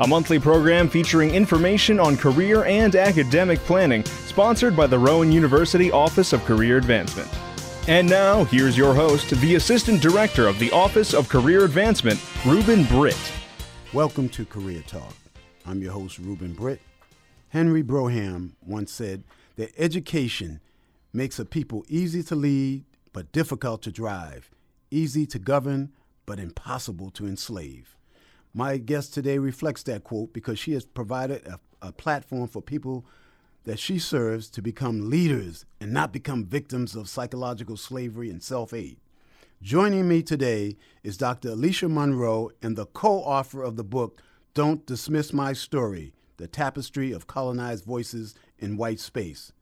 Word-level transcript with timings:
a 0.00 0.06
monthly 0.06 0.38
program 0.38 0.88
featuring 0.88 1.34
information 1.34 1.98
on 1.98 2.16
career 2.16 2.64
and 2.64 2.94
academic 2.94 3.58
planning, 3.60 4.04
sponsored 4.04 4.76
by 4.76 4.86
the 4.86 4.98
Rowan 4.98 5.32
University 5.32 5.90
Office 5.90 6.32
of 6.34 6.44
Career 6.44 6.76
Advancement. 6.76 7.28
And 7.88 8.08
now, 8.08 8.44
here's 8.44 8.76
your 8.76 8.94
host, 8.94 9.30
the 9.30 9.54
Assistant 9.54 10.02
Director 10.02 10.48
of 10.48 10.58
the 10.58 10.70
Office 10.72 11.14
of 11.14 11.28
Career 11.28 11.64
Advancement, 11.64 12.20
Ruben 12.44 12.84
Britt. 12.84 13.32
Welcome 13.94 14.28
to 14.30 14.44
Career 14.44 14.82
Talk. 14.86 15.14
I'm 15.64 15.80
your 15.80 15.92
host, 15.92 16.18
Ruben 16.18 16.52
Britt. 16.52 16.80
Henry 17.48 17.82
Brougham 17.82 18.56
once 18.66 18.92
said 18.92 19.24
that 19.56 19.72
education 19.78 20.60
makes 21.12 21.38
a 21.38 21.46
people 21.46 21.86
easy 21.88 22.22
to 22.24 22.34
lead 22.34 22.84
but 23.14 23.32
difficult 23.32 23.80
to 23.82 23.90
drive, 23.90 24.50
easy 24.90 25.24
to 25.26 25.38
govern 25.38 25.92
but 26.26 26.38
impossible 26.38 27.10
to 27.12 27.26
enslave. 27.26 27.95
My 28.58 28.78
guest 28.78 29.12
today 29.12 29.36
reflects 29.36 29.82
that 29.82 30.02
quote 30.02 30.32
because 30.32 30.58
she 30.58 30.72
has 30.72 30.86
provided 30.86 31.46
a, 31.46 31.60
a 31.82 31.92
platform 31.92 32.48
for 32.48 32.62
people 32.62 33.04
that 33.64 33.78
she 33.78 33.98
serves 33.98 34.48
to 34.48 34.62
become 34.62 35.10
leaders 35.10 35.66
and 35.78 35.92
not 35.92 36.10
become 36.10 36.46
victims 36.46 36.96
of 36.96 37.06
psychological 37.06 37.76
slavery 37.76 38.30
and 38.30 38.42
self 38.42 38.72
aid. 38.72 38.96
Joining 39.60 40.08
me 40.08 40.22
today 40.22 40.78
is 41.02 41.18
Dr. 41.18 41.50
Alicia 41.50 41.90
Monroe 41.90 42.50
and 42.62 42.76
the 42.76 42.86
co 42.86 43.18
author 43.18 43.62
of 43.62 43.76
the 43.76 43.84
book, 43.84 44.22
Don't 44.54 44.86
Dismiss 44.86 45.34
My 45.34 45.52
Story 45.52 46.14
The 46.38 46.46
Tapestry 46.46 47.12
of 47.12 47.26
Colonized 47.26 47.84
Voices 47.84 48.34
in 48.58 48.78
White 48.78 49.00
Space. 49.00 49.52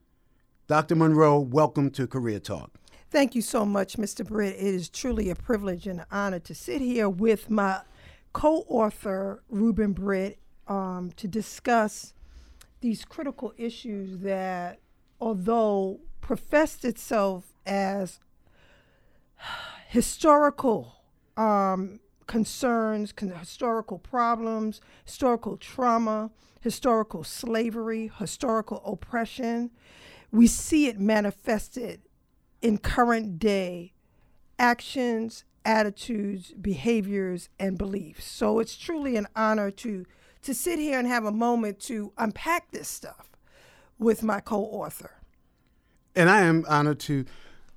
Dr. 0.69 0.95
Monroe, 0.95 1.41
welcome 1.41 1.91
to 1.91 2.07
Career 2.07 2.39
Talk. 2.39 2.71
Thank 3.11 3.35
you 3.35 3.43
so 3.43 3.67
much, 3.67 3.97
Mr. 3.97 4.25
Britt. 4.25 4.55
It 4.55 4.73
is 4.73 4.89
truly 4.89 5.31
a 5.31 5.35
privilege 5.35 5.89
and 5.89 5.99
an 5.99 6.07
honor 6.13 6.39
to 6.39 6.55
sit 6.55 6.81
here 6.81 7.09
with 7.09 7.51
my 7.51 7.81
co 8.35 8.67
author, 8.69 9.43
Ruben 9.49 9.93
Britt, 9.93 10.39
um, 10.69 11.11
to 11.17 11.27
discuss 11.27 12.13
these 12.83 13.07
critical 13.07 13.55
issues 13.57 14.19
that, 14.19 14.81
although 15.19 16.01
professed 16.21 16.85
itself 16.85 17.55
as 17.65 18.21
historical 19.89 20.97
um, 21.39 22.01
concerns, 22.27 23.13
con- 23.13 23.31
historical 23.31 23.99
problems, 23.99 24.81
historical 25.05 25.57
trauma, 25.57 26.31
historical 26.61 27.25
slavery, 27.25 28.11
historical 28.19 28.83
oppression, 28.85 29.71
we 30.33 30.47
see 30.47 30.89
it 30.89 30.99
manifested 30.99 32.03
in 32.61 32.79
current 32.79 33.39
day 33.39 33.93
actions, 34.59 35.45
attitudes, 35.65 36.53
behaviors, 36.53 37.49
and 37.59 37.79
beliefs. 37.79 38.25
So 38.25 38.59
it's 38.59 38.77
truly 38.77 39.17
an 39.17 39.27
honor 39.35 39.71
to 39.71 40.07
to 40.43 40.55
sit 40.55 40.79
here 40.79 40.99
and 40.99 41.09
have 41.09 41.25
a 41.25 41.33
moment 41.33 41.81
to 41.81 42.13
unpack 42.19 42.71
this 42.71 42.87
stuff 42.87 43.31
with 43.99 44.23
my 44.23 44.41
co-author. 44.41 45.13
And 46.15 46.29
I 46.29 46.43
am 46.43 46.65
honored 46.69 47.01
to 47.01 47.25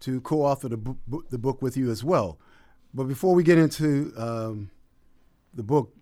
to 0.02 0.22
co-author 0.22 0.70
the 0.70 0.78
book, 0.78 1.30
the 1.30 1.38
book 1.38 1.62
with 1.62 1.78
you 1.78 1.90
as 1.90 2.04
well. 2.04 2.40
But 2.94 3.06
before 3.06 3.34
we 3.34 3.44
get 3.44 3.58
into 3.58 4.14
um, 4.18 4.70
the 5.54 5.64
book, 5.64 5.94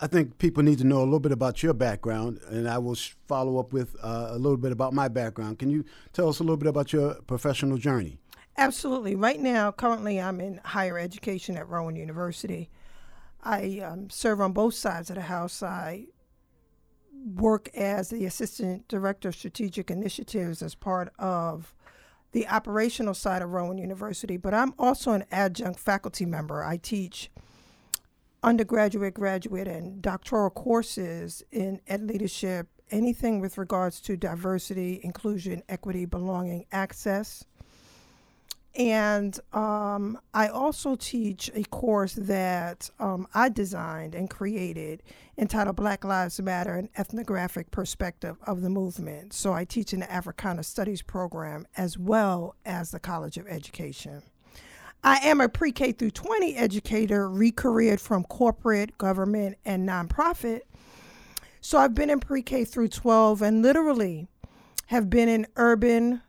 I 0.00 0.06
think 0.06 0.38
people 0.38 0.62
need 0.62 0.78
to 0.78 0.84
know 0.84 0.98
a 0.98 1.04
little 1.04 1.20
bit 1.20 1.32
about 1.32 1.62
your 1.62 1.74
background, 1.74 2.40
and 2.48 2.68
I 2.68 2.78
will 2.78 2.94
sh- 2.94 3.14
follow 3.28 3.58
up 3.58 3.72
with 3.72 3.96
uh, 4.02 4.28
a 4.30 4.38
little 4.38 4.56
bit 4.56 4.72
about 4.72 4.92
my 4.92 5.08
background. 5.08 5.58
Can 5.58 5.70
you 5.70 5.84
tell 6.12 6.28
us 6.28 6.40
a 6.40 6.42
little 6.42 6.56
bit 6.56 6.68
about 6.68 6.92
your 6.92 7.14
professional 7.26 7.76
journey? 7.76 8.19
Absolutely. 8.60 9.14
Right 9.14 9.40
now, 9.40 9.72
currently, 9.72 10.20
I'm 10.20 10.38
in 10.38 10.60
higher 10.62 10.98
education 10.98 11.56
at 11.56 11.66
Rowan 11.66 11.96
University. 11.96 12.68
I 13.42 13.80
um, 13.82 14.10
serve 14.10 14.38
on 14.42 14.52
both 14.52 14.74
sides 14.74 15.08
of 15.08 15.16
the 15.16 15.22
house. 15.22 15.62
I 15.62 16.08
work 17.34 17.70
as 17.74 18.10
the 18.10 18.26
Assistant 18.26 18.86
Director 18.86 19.30
of 19.30 19.34
Strategic 19.34 19.90
Initiatives 19.90 20.60
as 20.60 20.74
part 20.74 21.10
of 21.18 21.74
the 22.32 22.46
operational 22.48 23.14
side 23.14 23.40
of 23.40 23.48
Rowan 23.48 23.78
University, 23.78 24.36
but 24.36 24.52
I'm 24.52 24.74
also 24.78 25.12
an 25.12 25.24
adjunct 25.32 25.80
faculty 25.80 26.26
member. 26.26 26.62
I 26.62 26.76
teach 26.76 27.30
undergraduate, 28.42 29.14
graduate, 29.14 29.68
and 29.68 30.02
doctoral 30.02 30.50
courses 30.50 31.42
in 31.50 31.80
ed 31.88 32.06
leadership, 32.06 32.68
anything 32.90 33.40
with 33.40 33.56
regards 33.56 34.02
to 34.02 34.18
diversity, 34.18 35.00
inclusion, 35.02 35.62
equity, 35.66 36.04
belonging, 36.04 36.66
access. 36.70 37.46
And 38.76 39.38
um, 39.52 40.18
I 40.32 40.46
also 40.46 40.94
teach 40.94 41.50
a 41.54 41.64
course 41.64 42.14
that 42.14 42.88
um, 43.00 43.26
I 43.34 43.48
designed 43.48 44.14
and 44.14 44.30
created 44.30 45.02
entitled 45.36 45.76
Black 45.76 46.04
Lives 46.04 46.40
Matter 46.40 46.76
An 46.76 46.88
Ethnographic 46.96 47.72
Perspective 47.72 48.36
of 48.46 48.62
the 48.62 48.70
Movement. 48.70 49.32
So 49.32 49.52
I 49.52 49.64
teach 49.64 49.92
in 49.92 50.00
the 50.00 50.12
Africana 50.12 50.62
Studies 50.62 51.02
program 51.02 51.66
as 51.76 51.98
well 51.98 52.54
as 52.64 52.92
the 52.92 53.00
College 53.00 53.38
of 53.38 53.48
Education. 53.48 54.22
I 55.02 55.16
am 55.16 55.40
a 55.40 55.48
pre 55.48 55.72
K 55.72 55.92
through 55.92 56.10
20 56.10 56.54
educator, 56.56 57.28
recareered 57.28 58.00
from 58.00 58.22
corporate, 58.24 58.98
government, 58.98 59.56
and 59.64 59.88
nonprofit. 59.88 60.60
So 61.60 61.78
I've 61.78 61.94
been 61.94 62.10
in 62.10 62.20
pre 62.20 62.42
K 62.42 62.64
through 62.64 62.88
12 62.88 63.42
and 63.42 63.62
literally 63.62 64.28
have 64.86 65.08
been 65.08 65.28
in 65.28 65.46
urban, 65.56 66.20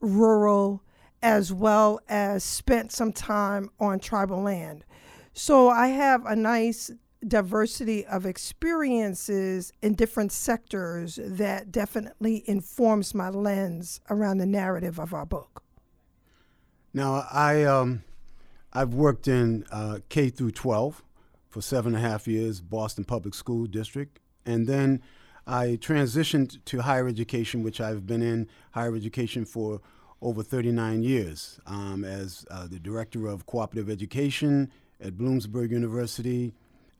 rural, 0.00 0.82
as 1.22 1.52
well 1.52 2.00
as 2.08 2.42
spent 2.42 2.92
some 2.92 3.12
time 3.12 3.70
on 3.78 4.00
tribal 4.00 4.42
land. 4.42 4.84
So 5.32 5.68
I 5.68 5.88
have 5.88 6.26
a 6.26 6.36
nice 6.36 6.90
diversity 7.26 8.04
of 8.04 8.26
experiences 8.26 9.72
in 9.80 9.94
different 9.94 10.32
sectors 10.32 11.18
that 11.22 11.70
definitely 11.70 12.42
informs 12.46 13.14
my 13.14 13.28
lens 13.28 14.00
around 14.10 14.38
the 14.38 14.46
narrative 14.46 14.98
of 14.98 15.14
our 15.14 15.24
book. 15.24 15.62
Now, 16.92 17.26
I 17.32 17.62
um, 17.64 18.02
I've 18.72 18.92
worked 18.92 19.28
in 19.28 19.64
uh, 19.70 20.00
K 20.08 20.28
through 20.28 20.50
12 20.50 21.02
for 21.48 21.62
seven 21.62 21.94
and 21.94 22.04
a 22.04 22.08
half 22.08 22.26
years, 22.26 22.60
Boston 22.60 23.04
Public 23.04 23.34
School 23.34 23.66
District, 23.66 24.18
and 24.44 24.66
then 24.66 25.02
I 25.46 25.78
transitioned 25.80 26.64
to 26.66 26.82
higher 26.82 27.08
education, 27.08 27.62
which 27.62 27.80
I've 27.80 28.06
been 28.06 28.22
in 28.22 28.48
higher 28.72 28.94
education 28.94 29.44
for 29.44 29.80
over 30.22 30.42
39 30.42 31.02
years 31.02 31.60
um, 31.66 32.04
as 32.04 32.46
uh, 32.50 32.66
the 32.68 32.78
director 32.78 33.26
of 33.26 33.44
cooperative 33.46 33.90
education 33.90 34.70
at 35.00 35.14
Bloomsburg 35.14 35.70
University 35.70 36.54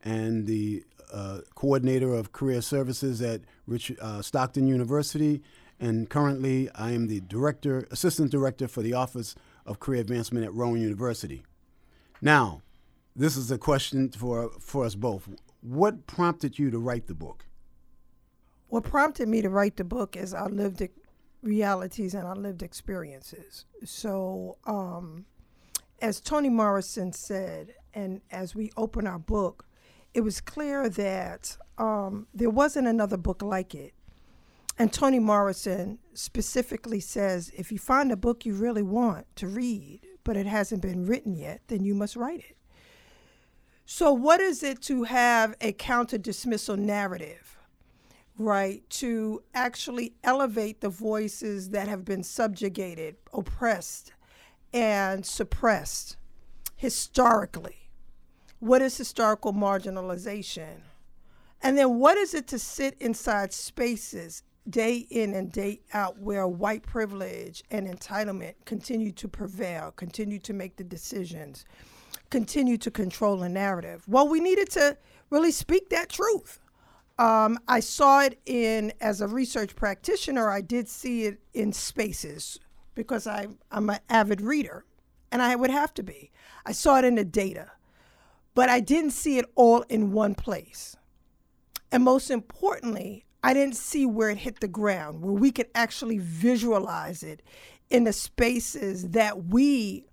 and 0.04 0.46
the 0.46 0.84
uh, 1.12 1.38
coordinator 1.54 2.12
of 2.12 2.32
career 2.32 2.60
services 2.60 3.22
at 3.22 3.42
Rich, 3.66 3.92
uh, 4.00 4.20
Stockton 4.22 4.66
University. 4.66 5.42
And 5.78 6.08
currently, 6.10 6.68
I 6.74 6.92
am 6.92 7.06
the 7.06 7.20
director, 7.20 7.86
assistant 7.90 8.30
director 8.30 8.66
for 8.66 8.82
the 8.82 8.94
Office 8.94 9.34
of 9.66 9.78
Career 9.78 10.00
Advancement 10.00 10.44
at 10.44 10.52
Rowan 10.52 10.80
University. 10.80 11.44
Now, 12.20 12.62
this 13.14 13.36
is 13.36 13.50
a 13.50 13.58
question 13.58 14.10
for, 14.10 14.50
for 14.58 14.84
us 14.84 14.94
both. 14.94 15.28
What 15.60 16.06
prompted 16.06 16.58
you 16.58 16.70
to 16.70 16.78
write 16.78 17.06
the 17.06 17.14
book? 17.14 17.44
What 18.68 18.84
prompted 18.84 19.28
me 19.28 19.42
to 19.42 19.50
write 19.50 19.76
the 19.76 19.84
book 19.84 20.16
is 20.16 20.32
our 20.32 20.48
lived 20.48 20.80
realities 21.42 22.14
and 22.14 22.26
our 22.26 22.36
lived 22.36 22.62
experiences. 22.62 23.64
So, 23.84 24.58
um, 24.64 25.26
as 26.00 26.20
Toni 26.20 26.48
Morrison 26.48 27.12
said, 27.12 27.74
and 27.94 28.20
as 28.30 28.54
we 28.54 28.72
open 28.76 29.06
our 29.06 29.18
book, 29.18 29.66
it 30.14 30.22
was 30.22 30.40
clear 30.40 30.88
that 30.88 31.56
um, 31.78 32.26
there 32.34 32.50
wasn't 32.50 32.88
another 32.88 33.16
book 33.16 33.42
like 33.42 33.74
it. 33.74 33.94
And 34.78 34.92
Toni 34.92 35.18
Morrison 35.18 35.98
specifically 36.14 37.00
says 37.00 37.52
if 37.56 37.70
you 37.70 37.78
find 37.78 38.10
a 38.10 38.16
book 38.16 38.44
you 38.46 38.54
really 38.54 38.82
want 38.82 39.26
to 39.36 39.46
read, 39.46 40.00
but 40.24 40.36
it 40.36 40.46
hasn't 40.46 40.82
been 40.82 41.06
written 41.06 41.34
yet, 41.34 41.60
then 41.68 41.84
you 41.84 41.94
must 41.94 42.16
write 42.16 42.40
it. 42.40 42.56
So, 43.84 44.12
what 44.12 44.40
is 44.40 44.62
it 44.62 44.80
to 44.82 45.04
have 45.04 45.54
a 45.60 45.72
counter 45.72 46.16
dismissal 46.16 46.76
narrative? 46.76 47.58
Right, 48.38 48.88
to 48.90 49.42
actually 49.54 50.14
elevate 50.24 50.80
the 50.80 50.88
voices 50.88 51.70
that 51.70 51.88
have 51.88 52.04
been 52.04 52.22
subjugated, 52.22 53.16
oppressed, 53.32 54.12
and 54.72 55.24
suppressed 55.24 56.16
historically. 56.76 57.90
What 58.58 58.82
is 58.82 58.96
historical 58.96 59.52
marginalization? 59.52 60.80
And 61.62 61.78
then 61.78 61.98
what 61.98 62.16
is 62.16 62.34
it 62.34 62.48
to 62.48 62.58
sit 62.58 62.96
inside 63.00 63.52
spaces 63.52 64.42
day 64.68 65.06
in 65.10 65.34
and 65.34 65.50
day 65.50 65.80
out 65.92 66.18
where 66.18 66.46
white 66.46 66.82
privilege 66.84 67.62
and 67.70 67.86
entitlement 67.86 68.54
continue 68.64 69.12
to 69.12 69.28
prevail, 69.28 69.92
continue 69.92 70.38
to 70.38 70.52
make 70.52 70.76
the 70.76 70.84
decisions, 70.84 71.64
continue 72.30 72.76
to 72.78 72.90
control 72.90 73.36
the 73.36 73.48
narrative. 73.48 74.04
Well, 74.08 74.28
we 74.28 74.40
needed 74.40 74.70
to 74.70 74.96
really 75.30 75.50
speak 75.50 75.90
that 75.90 76.08
truth. 76.08 76.60
Um, 77.18 77.58
I 77.68 77.80
saw 77.80 78.22
it 78.22 78.40
in, 78.46 78.92
as 79.00 79.20
a 79.20 79.28
research 79.28 79.76
practitioner, 79.76 80.48
I 80.48 80.60
did 80.60 80.88
see 80.88 81.24
it 81.24 81.38
in 81.52 81.72
spaces 81.72 82.58
because 82.94 83.26
I, 83.26 83.48
I'm 83.70 83.90
an 83.90 84.00
avid 84.08 84.40
reader 84.40 84.84
and 85.30 85.42
I 85.42 85.56
would 85.56 85.70
have 85.70 85.94
to 85.94 86.02
be. 86.02 86.30
I 86.64 86.72
saw 86.72 86.98
it 86.98 87.04
in 87.04 87.14
the 87.14 87.24
data, 87.24 87.72
but 88.54 88.68
I 88.68 88.80
didn't 88.80 89.12
see 89.12 89.38
it 89.38 89.46
all 89.54 89.82
in 89.88 90.12
one 90.12 90.34
place. 90.34 90.96
And 91.90 92.04
most 92.04 92.30
importantly, 92.30 93.26
I 93.42 93.54
didn't 93.54 93.76
see 93.76 94.06
where 94.06 94.30
it 94.30 94.38
hit 94.38 94.60
the 94.60 94.68
ground, 94.68 95.22
where 95.22 95.32
we 95.32 95.50
could 95.50 95.68
actually 95.74 96.18
visualize 96.18 97.22
it 97.22 97.42
in 97.90 98.04
the 98.04 98.12
spaces 98.12 99.10
that 99.10 99.46
we 99.46 100.06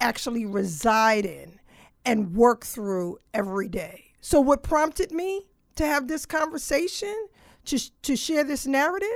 actually 0.00 0.44
reside 0.44 1.24
in 1.24 1.58
and 2.04 2.34
work 2.34 2.64
through 2.64 3.18
every 3.32 3.68
day. 3.68 4.12
So, 4.20 4.40
what 4.40 4.62
prompted 4.62 5.10
me 5.10 5.48
to 5.76 5.86
have 5.86 6.08
this 6.08 6.26
conversation, 6.26 7.28
to, 7.66 7.78
to 8.02 8.16
share 8.16 8.44
this 8.44 8.66
narrative, 8.66 9.08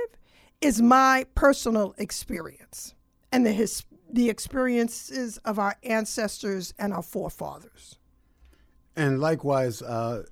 is 0.61 0.81
my 0.81 1.25
personal 1.35 1.95
experience 1.97 2.93
and 3.31 3.45
the, 3.45 3.51
his, 3.51 3.85
the 4.11 4.29
experiences 4.29 5.37
of 5.39 5.59
our 5.59 5.75
ancestors 5.83 6.73
and 6.77 6.93
our 6.93 7.03
forefathers. 7.03 7.97
And 8.95 9.19
likewise, 9.19 9.81
uh, 9.81 10.23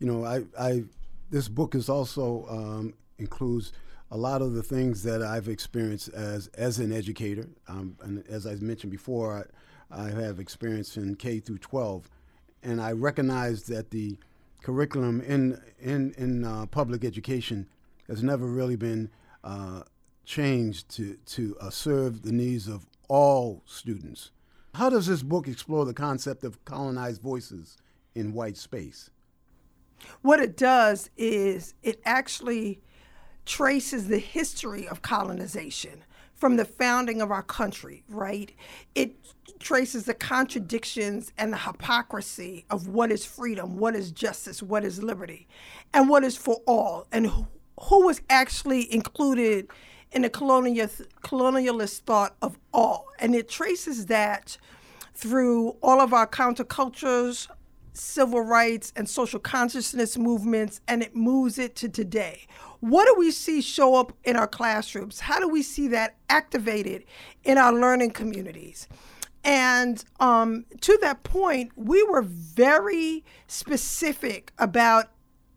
you 0.00 0.06
know, 0.06 0.24
I, 0.24 0.44
I 0.58 0.84
this 1.30 1.48
book 1.48 1.74
is 1.74 1.88
also 1.88 2.46
um, 2.48 2.94
includes 3.18 3.72
a 4.10 4.16
lot 4.16 4.40
of 4.40 4.54
the 4.54 4.62
things 4.62 5.02
that 5.02 5.22
I've 5.22 5.48
experienced 5.48 6.08
as 6.10 6.48
as 6.48 6.78
an 6.78 6.92
educator. 6.92 7.48
Um, 7.68 7.96
and 8.02 8.26
as 8.28 8.46
I 8.46 8.54
mentioned 8.56 8.90
before, 8.90 9.46
I, 9.90 10.06
I, 10.06 10.10
have 10.10 10.40
experience 10.40 10.96
in 10.96 11.14
K 11.16 11.40
through 11.40 11.58
12, 11.58 12.08
and 12.62 12.80
I 12.80 12.92
recognize 12.92 13.64
that 13.64 13.90
the 13.90 14.18
curriculum 14.62 15.20
in 15.20 15.60
in 15.80 16.14
in 16.18 16.44
uh, 16.44 16.66
public 16.66 17.04
education 17.04 17.68
has 18.08 18.22
never 18.22 18.46
really 18.46 18.76
been 18.76 19.10
uh, 19.44 19.82
changed 20.24 20.88
to 20.90 21.16
to 21.26 21.56
uh, 21.60 21.70
serve 21.70 22.22
the 22.22 22.32
needs 22.32 22.68
of 22.68 22.86
all 23.08 23.62
students. 23.66 24.30
How 24.74 24.90
does 24.90 25.06
this 25.06 25.22
book 25.22 25.48
explore 25.48 25.84
the 25.84 25.94
concept 25.94 26.44
of 26.44 26.64
colonized 26.64 27.22
voices 27.22 27.78
in 28.14 28.32
white 28.32 28.56
space? 28.56 29.10
What 30.22 30.40
it 30.40 30.56
does 30.56 31.10
is 31.16 31.74
it 31.82 32.00
actually 32.04 32.80
traces 33.44 34.08
the 34.08 34.18
history 34.18 34.86
of 34.86 35.02
colonization 35.02 36.04
from 36.38 36.56
the 36.56 36.64
founding 36.64 37.20
of 37.20 37.30
our 37.30 37.42
country, 37.42 38.04
right? 38.08 38.52
It 38.94 39.16
traces 39.58 40.04
the 40.04 40.14
contradictions 40.14 41.32
and 41.36 41.52
the 41.52 41.58
hypocrisy 41.58 42.64
of 42.70 42.88
what 42.88 43.10
is 43.10 43.24
freedom, 43.24 43.76
what 43.76 43.96
is 43.96 44.12
justice, 44.12 44.62
what 44.62 44.84
is 44.84 45.02
liberty, 45.02 45.48
and 45.92 46.08
what 46.08 46.22
is 46.24 46.36
for 46.36 46.60
all, 46.66 47.06
and 47.10 47.26
who, 47.26 47.46
who 47.82 48.06
was 48.06 48.20
actually 48.30 48.92
included 48.92 49.68
in 50.12 50.22
the 50.22 50.30
colonial, 50.30 50.88
colonialist 51.22 52.00
thought 52.00 52.36
of 52.40 52.58
all. 52.72 53.08
And 53.18 53.34
it 53.34 53.48
traces 53.48 54.06
that 54.06 54.56
through 55.14 55.70
all 55.82 56.00
of 56.00 56.12
our 56.14 56.26
countercultures, 56.26 57.48
civil 57.98 58.40
rights 58.40 58.92
and 58.96 59.08
social 59.08 59.40
consciousness 59.40 60.16
movements 60.16 60.80
and 60.86 61.02
it 61.02 61.14
moves 61.16 61.58
it 61.58 61.74
to 61.76 61.88
today. 61.88 62.46
What 62.80 63.06
do 63.06 63.14
we 63.18 63.30
see 63.30 63.60
show 63.60 63.96
up 63.96 64.12
in 64.24 64.36
our 64.36 64.46
classrooms? 64.46 65.20
How 65.20 65.40
do 65.40 65.48
we 65.48 65.62
see 65.62 65.88
that 65.88 66.16
activated 66.30 67.04
in 67.44 67.58
our 67.58 67.72
learning 67.72 68.12
communities? 68.12 68.88
And 69.44 70.04
um, 70.20 70.66
to 70.80 70.98
that 71.00 71.22
point, 71.22 71.72
we 71.76 72.02
were 72.02 72.22
very 72.22 73.24
specific 73.46 74.52
about 74.58 75.06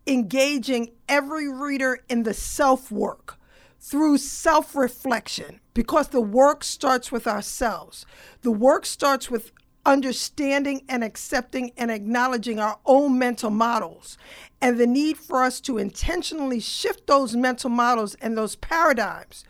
engaging 0.07 0.91
every 1.07 1.47
reader 1.47 1.99
in 2.09 2.23
the 2.23 2.33
self 2.33 2.91
work 2.91 3.37
through 3.79 4.17
self 4.17 4.75
reflection 4.75 5.59
because 5.73 6.09
the 6.09 6.21
work 6.21 6.63
starts 6.63 7.11
with 7.11 7.27
ourselves. 7.27 8.05
The 8.41 8.51
work 8.51 8.85
starts 8.85 9.29
with 9.29 9.51
understanding 9.85 10.83
and 10.87 11.03
accepting 11.03 11.71
and 11.77 11.89
acknowledging 11.89 12.59
our 12.59 12.79
own 12.85 13.17
mental 13.17 13.49
models 13.49 14.17
and 14.61 14.77
the 14.77 14.87
need 14.87 15.17
for 15.17 15.43
us 15.43 15.59
to 15.61 15.77
intentionally 15.77 16.59
shift 16.59 17.07
those 17.07 17.35
mental 17.35 17.69
models 17.69 18.15
and 18.15 18.37
those 18.37 18.55
paradigms 18.55 19.43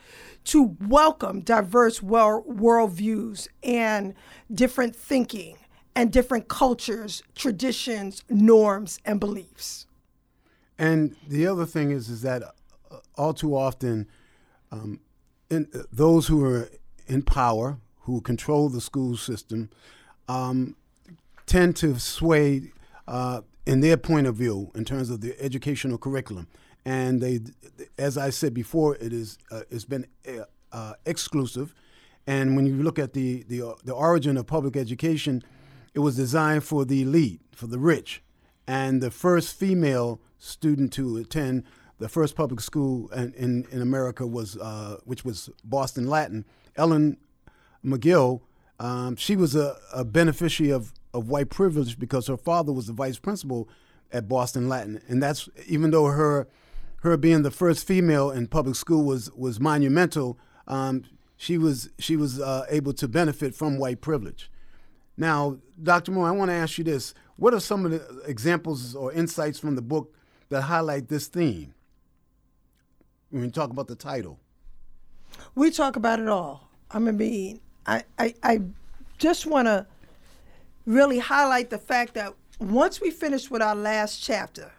to 0.43 0.75
welcome 0.87 1.41
diverse 1.41 2.01
world 2.01 2.45
worldviews 2.47 3.47
and 3.63 4.13
different 4.51 4.95
thinking 4.95 5.57
and 5.95 6.11
different 6.11 6.47
cultures, 6.47 7.21
traditions, 7.35 8.23
norms, 8.29 8.99
and 9.05 9.19
beliefs. 9.19 9.85
And 10.79 11.15
the 11.27 11.45
other 11.47 11.65
thing 11.65 11.91
is, 11.91 12.09
is 12.09 12.21
that 12.21 12.41
uh, 12.43 12.97
all 13.15 13.33
too 13.33 13.55
often, 13.55 14.07
um, 14.71 15.01
in, 15.49 15.67
uh, 15.75 15.79
those 15.91 16.27
who 16.27 16.43
are 16.45 16.69
in 17.07 17.21
power, 17.21 17.77
who 18.01 18.21
control 18.21 18.69
the 18.69 18.81
school 18.81 19.17
system, 19.17 19.69
um, 20.31 20.75
tend 21.45 21.75
to 21.77 21.99
sway 21.99 22.71
uh, 23.07 23.41
in 23.65 23.81
their 23.81 23.97
point 23.97 24.27
of 24.27 24.35
view 24.35 24.71
in 24.75 24.85
terms 24.85 25.09
of 25.09 25.21
the 25.21 25.39
educational 25.41 25.97
curriculum. 25.97 26.47
And 26.85 27.21
they, 27.21 27.41
as 27.97 28.17
I 28.17 28.29
said 28.29 28.53
before, 28.53 28.95
it 28.95 29.13
is 29.13 29.37
uh, 29.51 29.61
it's 29.69 29.85
been 29.85 30.07
uh, 30.27 30.45
uh 30.71 30.93
exclusive. 31.05 31.73
And 32.25 32.55
when 32.55 32.65
you 32.65 32.81
look 32.81 32.97
at 32.97 33.13
the, 33.13 33.43
the 33.43 33.75
the 33.83 33.93
origin 33.93 34.37
of 34.37 34.47
public 34.47 34.75
education, 34.75 35.43
it 35.93 35.99
was 35.99 36.15
designed 36.15 36.63
for 36.63 36.85
the 36.85 37.01
elite, 37.01 37.41
for 37.51 37.67
the 37.67 37.79
rich. 37.79 38.23
And 38.67 39.01
the 39.01 39.11
first 39.11 39.55
female 39.55 40.21
student 40.37 40.93
to 40.93 41.17
attend 41.17 41.63
the 41.99 42.09
first 42.09 42.35
public 42.35 42.61
school 42.61 43.09
in, 43.09 43.33
in, 43.33 43.65
in 43.71 43.81
America 43.81 44.25
was, 44.25 44.57
uh, 44.57 44.97
which 45.03 45.23
was 45.23 45.49
Boston 45.63 46.07
Latin, 46.07 46.45
Ellen 46.75 47.17
McGill, 47.85 48.41
um, 48.81 49.15
she 49.15 49.35
was 49.35 49.55
a, 49.55 49.77
a 49.93 50.03
beneficiary 50.03 50.71
of, 50.71 50.91
of 51.13 51.29
white 51.29 51.51
privilege 51.51 51.99
because 51.99 52.25
her 52.25 52.35
father 52.35 52.73
was 52.73 52.87
the 52.87 52.93
vice 52.93 53.19
principal 53.19 53.69
at 54.11 54.27
Boston 54.27 54.67
Latin, 54.67 54.99
and 55.07 55.21
that's 55.21 55.47
even 55.67 55.91
though 55.91 56.05
her 56.05 56.47
her 57.01 57.15
being 57.15 57.43
the 57.43 57.51
first 57.51 57.85
female 57.85 58.31
in 58.31 58.47
public 58.47 58.75
school 58.75 59.03
was 59.05 59.31
was 59.33 59.59
monumental. 59.59 60.39
Um, 60.67 61.03
she 61.37 61.59
was 61.59 61.91
she 61.99 62.15
was 62.15 62.41
uh, 62.41 62.65
able 62.69 62.91
to 62.93 63.07
benefit 63.07 63.53
from 63.53 63.77
white 63.77 64.01
privilege. 64.01 64.49
Now, 65.15 65.57
Dr. 65.81 66.11
Moore, 66.11 66.27
I 66.27 66.31
want 66.31 66.49
to 66.49 66.55
ask 66.55 66.79
you 66.79 66.83
this: 66.83 67.13
What 67.35 67.53
are 67.53 67.59
some 67.59 67.85
of 67.85 67.91
the 67.91 68.23
examples 68.25 68.95
or 68.95 69.13
insights 69.13 69.59
from 69.59 69.75
the 69.75 69.83
book 69.83 70.15
that 70.49 70.63
highlight 70.63 71.07
this 71.07 71.27
theme? 71.27 71.75
When 73.29 73.43
we 73.43 73.51
talk 73.51 73.69
about 73.69 73.87
the 73.87 73.95
title, 73.95 74.39
we 75.53 75.69
talk 75.69 75.95
about 75.97 76.19
it 76.19 76.27
all. 76.27 76.67
I 76.89 76.97
mean, 76.97 77.61
I, 77.85 78.03
I, 78.17 78.33
I 78.43 78.61
just 79.21 79.45
want 79.45 79.67
to 79.67 79.85
really 80.87 81.19
highlight 81.19 81.69
the 81.69 81.77
fact 81.77 82.15
that 82.15 82.33
once 82.59 82.99
we 82.99 83.11
finished 83.11 83.51
with 83.51 83.61
our 83.61 83.75
last 83.75 84.21
chapter 84.23 84.71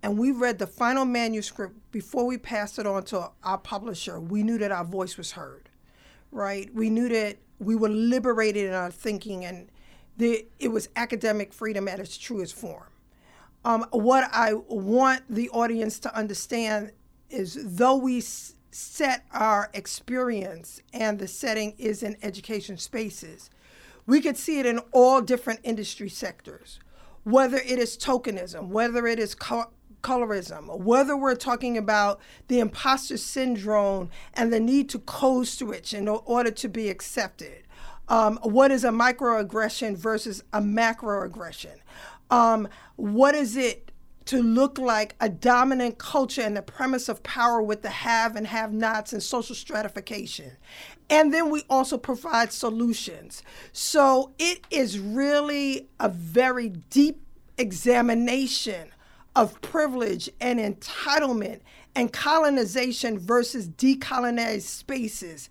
and 0.00 0.16
we 0.16 0.30
read 0.30 0.60
the 0.60 0.66
final 0.66 1.04
manuscript 1.04 1.74
before 1.90 2.24
we 2.24 2.38
passed 2.38 2.78
it 2.78 2.86
on 2.86 3.02
to 3.02 3.30
our 3.42 3.58
publisher, 3.58 4.20
we 4.20 4.44
knew 4.44 4.58
that 4.58 4.70
our 4.70 4.84
voice 4.84 5.16
was 5.16 5.32
heard, 5.32 5.68
right? 6.30 6.72
We 6.72 6.88
knew 6.88 7.08
that 7.08 7.38
we 7.58 7.74
were 7.74 7.88
liberated 7.88 8.66
in 8.66 8.74
our 8.74 8.92
thinking 8.92 9.44
and 9.44 9.68
the, 10.18 10.46
it 10.60 10.68
was 10.68 10.88
academic 10.94 11.52
freedom 11.52 11.88
at 11.88 11.98
its 11.98 12.16
truest 12.16 12.54
form. 12.54 12.86
Um, 13.64 13.86
what 13.90 14.30
I 14.32 14.54
want 14.54 15.22
the 15.28 15.50
audience 15.50 15.98
to 16.00 16.16
understand 16.16 16.92
is 17.28 17.58
though 17.60 17.96
we 17.96 18.20
set 18.70 19.24
our 19.32 19.68
experience 19.74 20.80
and 20.92 21.18
the 21.18 21.26
setting 21.26 21.74
is 21.76 22.04
in 22.04 22.16
education 22.22 22.76
spaces. 22.78 23.50
We 24.06 24.20
could 24.20 24.36
see 24.36 24.58
it 24.58 24.66
in 24.66 24.80
all 24.92 25.20
different 25.20 25.60
industry 25.62 26.08
sectors, 26.08 26.78
whether 27.24 27.56
it 27.56 27.78
is 27.78 27.96
tokenism, 27.96 28.68
whether 28.68 29.06
it 29.06 29.18
is 29.18 29.34
co- 29.34 29.70
colorism, 30.02 30.78
whether 30.78 31.16
we're 31.16 31.34
talking 31.34 31.78
about 31.78 32.20
the 32.48 32.60
imposter 32.60 33.16
syndrome 33.16 34.10
and 34.34 34.52
the 34.52 34.60
need 34.60 34.88
to 34.90 34.98
code 35.00 35.48
switch 35.48 35.94
in 35.94 36.06
order 36.06 36.50
to 36.50 36.68
be 36.68 36.90
accepted. 36.90 37.64
Um, 38.08 38.38
what 38.42 38.70
is 38.70 38.84
a 38.84 38.90
microaggression 38.90 39.96
versus 39.96 40.44
a 40.52 40.60
macroaggression? 40.60 41.76
Um, 42.30 42.68
what 42.96 43.34
is 43.34 43.56
it 43.56 43.90
to 44.26 44.42
look 44.42 44.78
like 44.78 45.14
a 45.20 45.28
dominant 45.28 45.98
culture 45.98 46.42
and 46.42 46.56
the 46.56 46.62
premise 46.62 47.08
of 47.08 47.22
power 47.22 47.62
with 47.62 47.82
the 47.82 47.90
have 47.90 48.36
and 48.36 48.46
have 48.46 48.72
nots 48.72 49.12
and 49.12 49.22
social 49.22 49.54
stratification. 49.54 50.52
And 51.10 51.32
then 51.32 51.50
we 51.50 51.64
also 51.68 51.98
provide 51.98 52.52
solutions. 52.52 53.42
So 53.72 54.32
it 54.38 54.66
is 54.70 54.98
really 54.98 55.88
a 56.00 56.08
very 56.08 56.70
deep 56.70 57.20
examination 57.58 58.88
of 59.36 59.60
privilege 59.60 60.30
and 60.40 60.58
entitlement 60.58 61.60
and 61.94 62.12
colonization 62.12 63.18
versus 63.18 63.68
decolonized 63.68 64.62
spaces. 64.62 65.48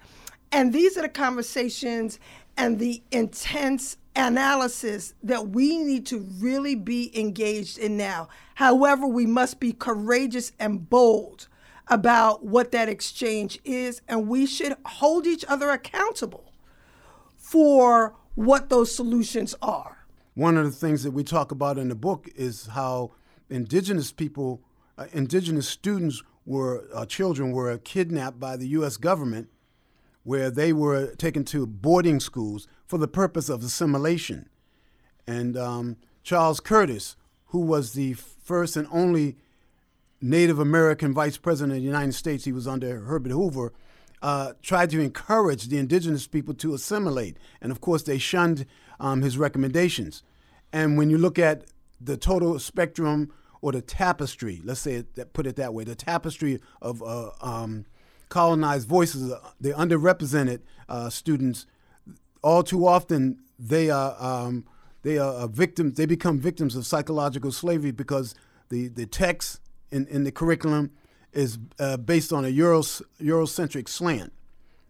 And 0.51 0.73
these 0.73 0.97
are 0.97 1.01
the 1.01 1.09
conversations 1.09 2.19
and 2.57 2.79
the 2.79 3.01
intense 3.11 3.97
analysis 4.15 5.13
that 5.23 5.49
we 5.49 5.77
need 5.77 6.05
to 6.07 6.19
really 6.39 6.75
be 6.75 7.17
engaged 7.19 7.77
in 7.77 7.97
now. 7.97 8.29
However, 8.55 9.07
we 9.07 9.25
must 9.25 9.59
be 9.59 9.73
courageous 9.73 10.51
and 10.59 10.89
bold 10.89 11.47
about 11.87 12.45
what 12.45 12.71
that 12.71 12.89
exchange 12.89 13.59
is, 13.65 14.01
and 14.07 14.27
we 14.27 14.45
should 14.45 14.75
hold 14.85 15.27
each 15.27 15.43
other 15.47 15.69
accountable 15.69 16.53
for 17.37 18.15
what 18.35 18.69
those 18.69 18.93
solutions 18.93 19.53
are. 19.61 20.05
One 20.33 20.57
of 20.57 20.65
the 20.65 20.71
things 20.71 21.03
that 21.03 21.11
we 21.11 21.23
talk 21.23 21.51
about 21.51 21.77
in 21.77 21.89
the 21.89 21.95
book 21.95 22.27
is 22.35 22.67
how 22.67 23.11
indigenous 23.49 24.11
people, 24.11 24.61
uh, 24.97 25.05
indigenous 25.11 25.67
students 25.67 26.23
were, 26.45 26.85
uh, 26.93 27.05
children 27.05 27.51
were 27.51 27.77
kidnapped 27.77 28.39
by 28.39 28.57
the 28.57 28.67
U.S. 28.69 28.97
government, 28.97 29.49
where 30.23 30.49
they 30.49 30.73
were 30.73 31.13
taken 31.15 31.43
to 31.45 31.67
boarding 31.67 32.19
schools 32.19 32.67
for 32.93 32.99
the 32.99 33.07
purpose 33.07 33.49
of 33.49 33.63
assimilation. 33.63 34.47
And 35.25 35.57
um, 35.57 35.97
Charles 36.21 36.59
Curtis, 36.59 37.15
who 37.45 37.61
was 37.61 37.93
the 37.93 38.13
first 38.13 38.77
and 38.77 38.87
only 38.91 39.35
Native 40.21 40.59
American 40.59 41.11
vice 41.11 41.37
president 41.37 41.71
of 41.75 41.77
the 41.81 41.87
United 41.87 42.13
States, 42.13 42.45
he 42.45 42.51
was 42.51 42.67
under 42.67 42.99
Herbert 42.99 43.31
Hoover, 43.31 43.73
uh, 44.21 44.53
tried 44.61 44.91
to 44.91 44.99
encourage 45.01 45.69
the 45.69 45.79
indigenous 45.79 46.27
people 46.27 46.53
to 46.53 46.75
assimilate. 46.75 47.37
And 47.61 47.71
of 47.71 47.81
course, 47.81 48.03
they 48.03 48.19
shunned 48.19 48.67
um, 48.99 49.23
his 49.23 49.39
recommendations. 49.39 50.21
And 50.71 50.95
when 50.95 51.09
you 51.09 51.17
look 51.17 51.39
at 51.39 51.63
the 51.99 52.15
total 52.15 52.59
spectrum 52.59 53.33
or 53.61 53.71
the 53.71 53.81
tapestry, 53.81 54.61
let's 54.63 54.81
say 54.81 54.97
it, 54.97 55.33
put 55.33 55.47
it 55.47 55.55
that 55.55 55.73
way, 55.73 55.83
the 55.83 55.95
tapestry 55.95 56.59
of 56.79 57.01
uh, 57.01 57.31
um, 57.41 57.87
colonized 58.29 58.87
voices, 58.87 59.31
uh, 59.31 59.39
the 59.59 59.71
underrepresented 59.71 60.59
uh, 60.87 61.09
students, 61.09 61.65
all 62.43 62.63
too 62.63 62.87
often 62.87 63.39
they 63.57 63.89
are 63.89 64.15
um, 64.19 64.65
they 65.01 65.17
are 65.17 65.47
victims. 65.47 65.97
They 65.97 66.05
become 66.05 66.39
victims 66.39 66.75
of 66.75 66.85
psychological 66.85 67.51
slavery 67.51 67.91
because 67.91 68.35
the 68.69 68.89
the 68.89 69.05
text 69.05 69.61
in, 69.91 70.07
in 70.07 70.23
the 70.23 70.31
curriculum 70.31 70.91
is 71.31 71.57
uh, 71.79 71.97
based 71.97 72.31
on 72.31 72.45
a 72.45 72.49
Euro, 72.49 72.81
Eurocentric 72.81 73.89
slant, 73.89 74.33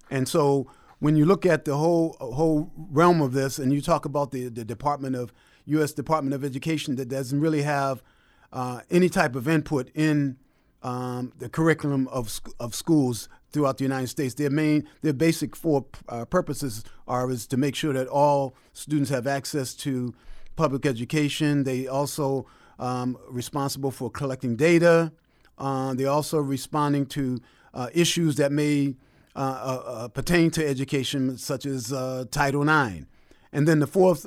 and 0.10 0.28
so 0.28 0.68
when 1.00 1.16
you 1.16 1.26
look 1.26 1.46
at 1.46 1.66
the 1.66 1.78
whole 1.78 2.18
whole 2.20 2.72
realm 2.76 3.22
of 3.22 3.34
this, 3.34 3.60
and 3.60 3.72
you 3.72 3.82
talk 3.82 4.06
about 4.06 4.32
the 4.32 4.50
the 4.50 4.66
Department 4.66 5.16
of 5.16 5.34
U.S. 5.66 5.94
Department 5.94 6.34
of 6.34 6.44
Education 6.44 6.96
that 6.96 7.08
doesn't 7.08 7.40
really 7.40 7.62
have 7.62 8.04
uh, 8.52 8.82
any 8.92 9.10
type 9.10 9.36
of 9.36 9.48
input 9.48 9.90
in 9.96 10.38
um, 10.84 11.32
the 11.40 11.50
curriculum 11.50 12.08
of, 12.10 12.42
of 12.60 12.76
schools 12.76 13.30
throughout 13.54 13.78
the 13.78 13.84
United 13.84 14.08
States. 14.08 14.34
Their 14.34 14.50
main, 14.50 14.90
their 15.02 15.14
basic 15.14 15.56
four 15.56 15.86
uh, 16.10 16.26
purposes 16.26 16.84
are 17.08 17.30
is 17.32 17.48
to 17.48 17.58
make 17.58 17.76
sure 17.76 17.94
that 17.94 18.08
all 18.08 18.56
students 18.74 19.10
have 19.12 19.28
access 19.28 19.74
to 19.76 20.14
public 20.56 20.86
education. 20.86 21.64
They 21.64 21.88
also 21.88 22.48
um, 22.80 23.18
responsible 23.30 23.92
for 23.92 24.10
collecting 24.10 24.56
data. 24.56 25.14
Uh, 25.58 25.94
they're 25.94 26.10
also 26.10 26.40
responding 26.40 27.06
to 27.06 27.40
uh, 27.74 27.90
issues 27.94 28.36
that 28.36 28.52
may 28.52 28.96
uh, 29.36 29.40
uh, 29.40 29.90
uh, 29.90 30.08
pertain 30.10 30.52
to 30.52 30.68
education, 30.68 31.38
such 31.38 31.66
as 31.66 31.94
Title 32.32 32.68
IX. 32.68 33.06
And 33.52 33.68
then 33.68 33.80
the 33.80 33.88
fourth 33.88 34.26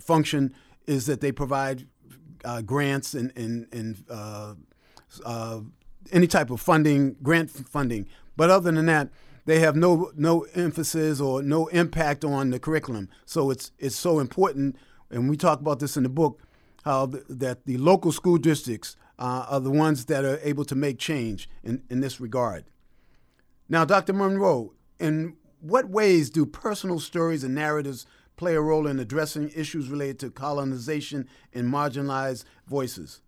function 0.00 0.54
is 0.86 1.06
that 1.06 1.20
they 1.20 1.32
provide 1.32 1.86
grants 2.64 3.14
and, 3.14 3.32
and, 3.36 3.66
and 3.72 4.56
any 6.12 6.26
type 6.26 6.50
of 6.50 6.60
funding, 6.60 7.16
grant 7.22 7.50
funding. 7.50 8.06
But 8.36 8.50
other 8.50 8.70
than 8.70 8.86
that, 8.86 9.10
they 9.46 9.60
have 9.60 9.76
no 9.76 10.12
no 10.16 10.46
emphasis 10.54 11.20
or 11.20 11.42
no 11.42 11.66
impact 11.68 12.24
on 12.24 12.50
the 12.50 12.58
curriculum. 12.58 13.08
So 13.26 13.50
it's 13.50 13.72
it's 13.78 13.96
so 13.96 14.18
important, 14.18 14.76
and 15.10 15.28
we 15.28 15.36
talk 15.36 15.60
about 15.60 15.80
this 15.80 15.96
in 15.96 16.02
the 16.02 16.08
book, 16.08 16.40
how 16.84 17.06
the, 17.06 17.24
that 17.28 17.66
the 17.66 17.78
local 17.78 18.12
school 18.12 18.36
districts 18.38 18.96
uh, 19.18 19.46
are 19.48 19.60
the 19.60 19.70
ones 19.70 20.06
that 20.06 20.24
are 20.24 20.38
able 20.42 20.64
to 20.64 20.74
make 20.74 20.98
change 20.98 21.48
in, 21.62 21.82
in 21.90 22.00
this 22.00 22.20
regard. 22.20 22.64
Now, 23.68 23.84
Dr. 23.84 24.12
Monroe, 24.12 24.72
in 24.98 25.36
what 25.60 25.88
ways 25.88 26.30
do 26.30 26.46
personal 26.46 26.98
stories 26.98 27.44
and 27.44 27.54
narratives 27.54 28.06
play 28.36 28.54
a 28.54 28.60
role 28.60 28.86
in 28.86 28.98
addressing 28.98 29.50
issues 29.54 29.88
related 29.88 30.18
to 30.20 30.30
colonization 30.30 31.28
and 31.52 31.72
marginalized 31.72 32.44
voices? 32.66 33.20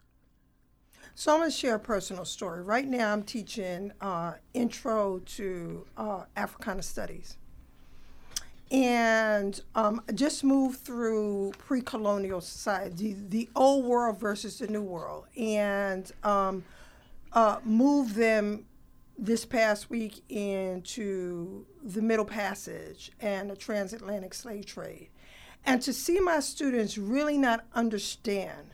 So 1.14 1.32
I'm 1.32 1.40
going 1.40 1.50
to 1.50 1.56
share 1.56 1.74
a 1.74 1.80
personal 1.80 2.24
story. 2.24 2.62
Right 2.62 2.88
now, 2.88 3.12
I'm 3.12 3.22
teaching 3.22 3.92
uh, 4.00 4.34
Intro 4.54 5.18
to 5.18 5.86
uh, 5.96 6.24
Africana 6.36 6.82
Studies. 6.82 7.36
And 8.70 9.60
um, 9.74 10.00
just 10.14 10.42
moved 10.42 10.80
through 10.80 11.52
pre-colonial 11.58 12.40
society, 12.40 13.12
the, 13.12 13.28
the, 13.28 13.48
old 13.54 13.84
world 13.84 14.18
versus 14.18 14.58
the 14.58 14.66
new 14.66 14.80
world, 14.80 15.26
and 15.36 16.10
um, 16.24 16.64
uh, 17.34 17.58
moved 17.62 18.14
them 18.14 18.64
this 19.18 19.44
past 19.44 19.90
week 19.90 20.22
into 20.30 21.66
the 21.82 22.00
Middle 22.00 22.24
Passage 22.24 23.12
and 23.20 23.50
the 23.50 23.56
transatlantic 23.56 24.32
slave 24.32 24.64
trade. 24.64 25.08
And 25.66 25.82
to 25.82 25.92
see 25.92 26.18
my 26.20 26.40
students 26.40 26.96
really 26.96 27.36
not 27.36 27.66
understand 27.74 28.68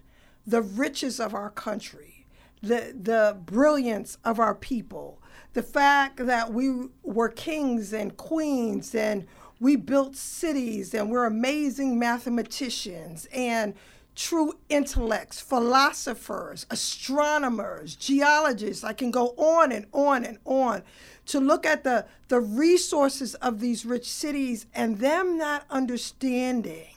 the 0.46 0.62
riches 0.62 1.18
of 1.18 1.34
our 1.34 1.50
country, 1.50 2.17
the 2.62 2.94
the 3.00 3.36
brilliance 3.44 4.18
of 4.24 4.38
our 4.38 4.54
people, 4.54 5.20
the 5.52 5.62
fact 5.62 6.24
that 6.26 6.52
we 6.52 6.88
were 7.02 7.28
kings 7.28 7.92
and 7.92 8.16
queens 8.16 8.94
and 8.94 9.26
we 9.60 9.76
built 9.76 10.16
cities 10.16 10.94
and 10.94 11.10
we're 11.10 11.26
amazing 11.26 11.98
mathematicians 11.98 13.26
and 13.32 13.74
true 14.14 14.52
intellects, 14.68 15.40
philosophers, 15.40 16.66
astronomers, 16.70 17.94
geologists. 17.94 18.82
I 18.82 18.92
can 18.92 19.10
go 19.12 19.28
on 19.36 19.70
and 19.70 19.86
on 19.92 20.24
and 20.24 20.38
on 20.44 20.82
to 21.26 21.38
look 21.38 21.64
at 21.64 21.84
the, 21.84 22.06
the 22.26 22.40
resources 22.40 23.36
of 23.36 23.60
these 23.60 23.86
rich 23.86 24.08
cities 24.08 24.66
and 24.74 24.98
them 24.98 25.38
not 25.38 25.64
understanding 25.70 26.94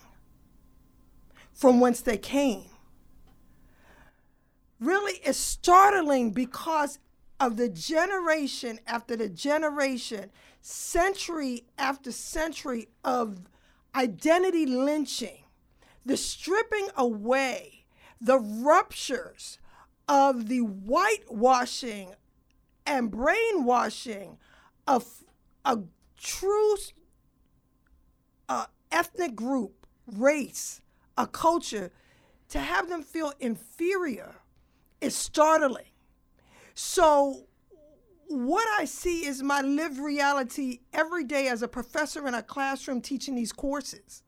from 1.54 1.80
whence 1.80 2.02
they 2.02 2.18
came 2.18 2.71
really 4.82 5.14
is 5.20 5.38
startling 5.38 6.32
because 6.32 7.00
of 7.40 7.56
the 7.56 7.70
generation 7.70 8.80
after 8.88 9.16
the 9.16 9.30
generation, 9.30 10.32
century 10.62 11.64
after 11.78 12.12
century 12.12 12.90
of 13.06 13.48
identity 13.96 14.66
lynching, 14.66 15.44
the 16.06 16.18
stripping 16.18 16.88
away, 16.98 17.86
the 18.20 18.40
ruptures 18.40 19.60
of 20.08 20.50
the 20.50 20.60
whitewashing 20.60 22.14
and 22.86 23.12
brainwashing 23.12 24.38
of 24.88 25.24
a 25.64 25.78
true 26.18 26.76
uh, 28.50 28.66
ethnic 28.92 29.36
group, 29.36 29.86
race, 30.08 30.82
a 31.18 31.28
culture, 31.28 31.92
to 32.50 32.60
have 32.60 32.90
them 32.90 33.04
feel 33.04 33.32
inferior 33.40 34.41
is 35.02 35.16
startling. 35.16 35.86
So, 36.74 37.48
what 38.28 38.66
I 38.80 38.86
see 38.86 39.26
is 39.26 39.44
my 39.44 39.62
lived 39.62 40.00
reality 40.00 40.80
every 40.94 41.26
day 41.26 41.48
as 41.48 41.62
a 41.62 41.68
professor 41.68 42.28
in 42.28 42.34
a 42.34 42.42
classroom 42.42 43.02
teaching 43.02 43.36
these 43.36 43.52
courses. 43.52 44.24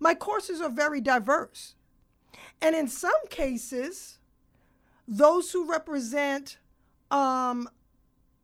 My 0.00 0.14
courses 0.14 0.60
are 0.60 0.70
very 0.70 1.00
diverse. 1.00 1.74
And 2.62 2.74
in 2.74 2.88
some 2.88 3.26
cases, 3.28 4.18
those 5.06 5.52
who 5.52 5.70
represent 5.70 6.58
um, 7.10 7.68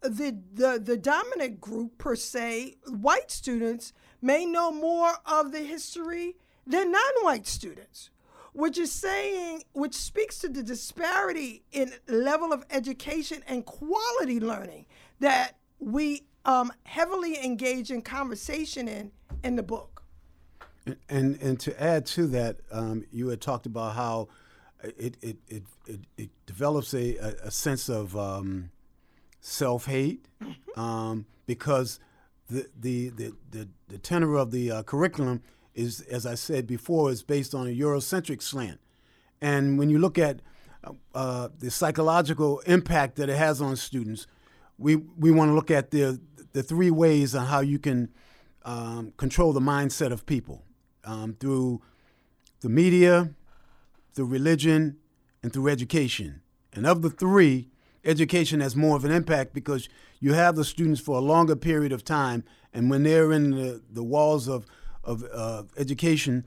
the, 0.02 0.38
the, 0.52 0.80
the 0.82 0.96
dominant 0.96 1.60
group, 1.60 1.96
per 1.96 2.14
se, 2.14 2.76
white 2.86 3.30
students, 3.30 3.92
may 4.20 4.44
know 4.44 4.70
more 4.70 5.12
of 5.24 5.52
the 5.52 5.60
history 5.60 6.36
than 6.66 6.92
non 6.92 7.12
white 7.22 7.46
students 7.46 8.10
which 8.58 8.76
is 8.76 8.90
saying, 8.90 9.62
which 9.72 9.94
speaks 9.94 10.40
to 10.40 10.48
the 10.48 10.64
disparity 10.64 11.62
in 11.70 11.92
level 12.08 12.52
of 12.52 12.66
education 12.70 13.40
and 13.46 13.64
quality 13.64 14.40
learning 14.40 14.84
that 15.20 15.52
we 15.78 16.24
um, 16.44 16.72
heavily 16.82 17.38
engage 17.44 17.92
in 17.92 18.02
conversation 18.02 18.88
in 18.88 19.12
in 19.44 19.54
the 19.54 19.62
book. 19.62 20.02
And 21.08 21.40
and 21.40 21.60
to 21.60 21.80
add 21.80 22.04
to 22.06 22.26
that, 22.28 22.56
um, 22.72 23.04
you 23.12 23.28
had 23.28 23.40
talked 23.40 23.64
about 23.64 23.94
how 23.94 24.26
it 24.82 25.16
it 25.22 25.36
it, 25.46 25.62
it, 25.86 26.00
it 26.16 26.30
develops 26.44 26.92
a, 26.94 27.14
a, 27.44 27.52
sense 27.52 27.88
of 27.88 28.16
um, 28.16 28.70
self 29.40 29.86
hate 29.86 30.26
mm-hmm. 30.42 30.80
um, 30.80 31.26
because 31.46 32.00
the, 32.50 32.66
the 32.76 33.10
the 33.10 33.32
the 33.52 33.68
the 33.86 33.98
tenor 33.98 34.34
of 34.34 34.50
the 34.50 34.72
uh, 34.72 34.82
curriculum 34.82 35.42
is, 35.78 36.00
as 36.00 36.26
I 36.26 36.34
said 36.34 36.66
before, 36.66 37.10
is 37.10 37.22
based 37.22 37.54
on 37.54 37.66
a 37.68 37.70
Eurocentric 37.70 38.42
slant. 38.42 38.80
And 39.40 39.78
when 39.78 39.88
you 39.90 39.98
look 39.98 40.18
at 40.18 40.42
uh, 41.14 41.48
the 41.56 41.70
psychological 41.70 42.58
impact 42.66 43.16
that 43.16 43.28
it 43.28 43.36
has 43.36 43.60
on 43.62 43.76
students, 43.76 44.26
we 44.76 44.96
we 44.96 45.30
want 45.30 45.50
to 45.50 45.54
look 45.54 45.70
at 45.70 45.90
the 45.90 46.20
the 46.52 46.62
three 46.62 46.90
ways 46.90 47.34
on 47.34 47.46
how 47.46 47.60
you 47.60 47.78
can 47.78 48.08
um, 48.64 49.12
control 49.16 49.52
the 49.52 49.60
mindset 49.60 50.12
of 50.12 50.26
people 50.26 50.64
um, 51.04 51.36
through 51.38 51.80
the 52.60 52.68
media, 52.68 53.30
through 54.14 54.26
religion, 54.26 54.96
and 55.42 55.52
through 55.52 55.68
education. 55.68 56.40
And 56.72 56.86
of 56.86 57.02
the 57.02 57.10
three, 57.10 57.68
education 58.04 58.60
has 58.60 58.74
more 58.74 58.96
of 58.96 59.04
an 59.04 59.12
impact 59.12 59.54
because 59.54 59.88
you 60.18 60.32
have 60.32 60.56
the 60.56 60.64
students 60.64 61.00
for 61.00 61.16
a 61.18 61.20
longer 61.20 61.54
period 61.54 61.92
of 61.92 62.02
time, 62.02 62.42
and 62.74 62.90
when 62.90 63.04
they're 63.04 63.32
in 63.32 63.52
the, 63.52 63.80
the 63.88 64.02
walls 64.02 64.48
of 64.48 64.66
of 65.04 65.24
uh, 65.32 65.64
education, 65.76 66.44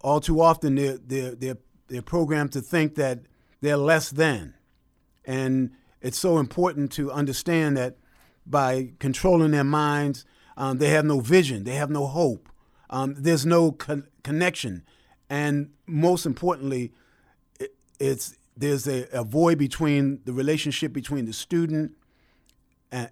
all 0.00 0.20
too 0.20 0.40
often 0.40 0.74
they're, 0.74 0.98
they're, 0.98 1.34
they're, 1.34 1.58
they're 1.88 2.02
programmed 2.02 2.52
to 2.52 2.60
think 2.60 2.94
that 2.96 3.20
they're 3.60 3.76
less 3.76 4.10
than. 4.10 4.54
And 5.24 5.70
it's 6.00 6.18
so 6.18 6.38
important 6.38 6.92
to 6.92 7.12
understand 7.12 7.76
that 7.76 7.96
by 8.46 8.92
controlling 8.98 9.52
their 9.52 9.64
minds, 9.64 10.24
um, 10.56 10.78
they 10.78 10.88
have 10.88 11.04
no 11.04 11.20
vision, 11.20 11.64
they 11.64 11.74
have 11.74 11.90
no 11.90 12.06
hope, 12.06 12.48
um, 12.90 13.14
there's 13.16 13.46
no 13.46 13.72
con- 13.72 14.08
connection. 14.22 14.84
And 15.30 15.70
most 15.86 16.26
importantly, 16.26 16.92
it, 17.58 17.74
it's, 17.98 18.36
there's 18.56 18.86
a, 18.86 19.06
a, 19.12 19.24
void 19.24 19.58
between 19.58 20.20
the 20.24 20.32
relationship 20.32 20.92
between 20.92 21.24
the 21.24 21.32
student 21.32 21.92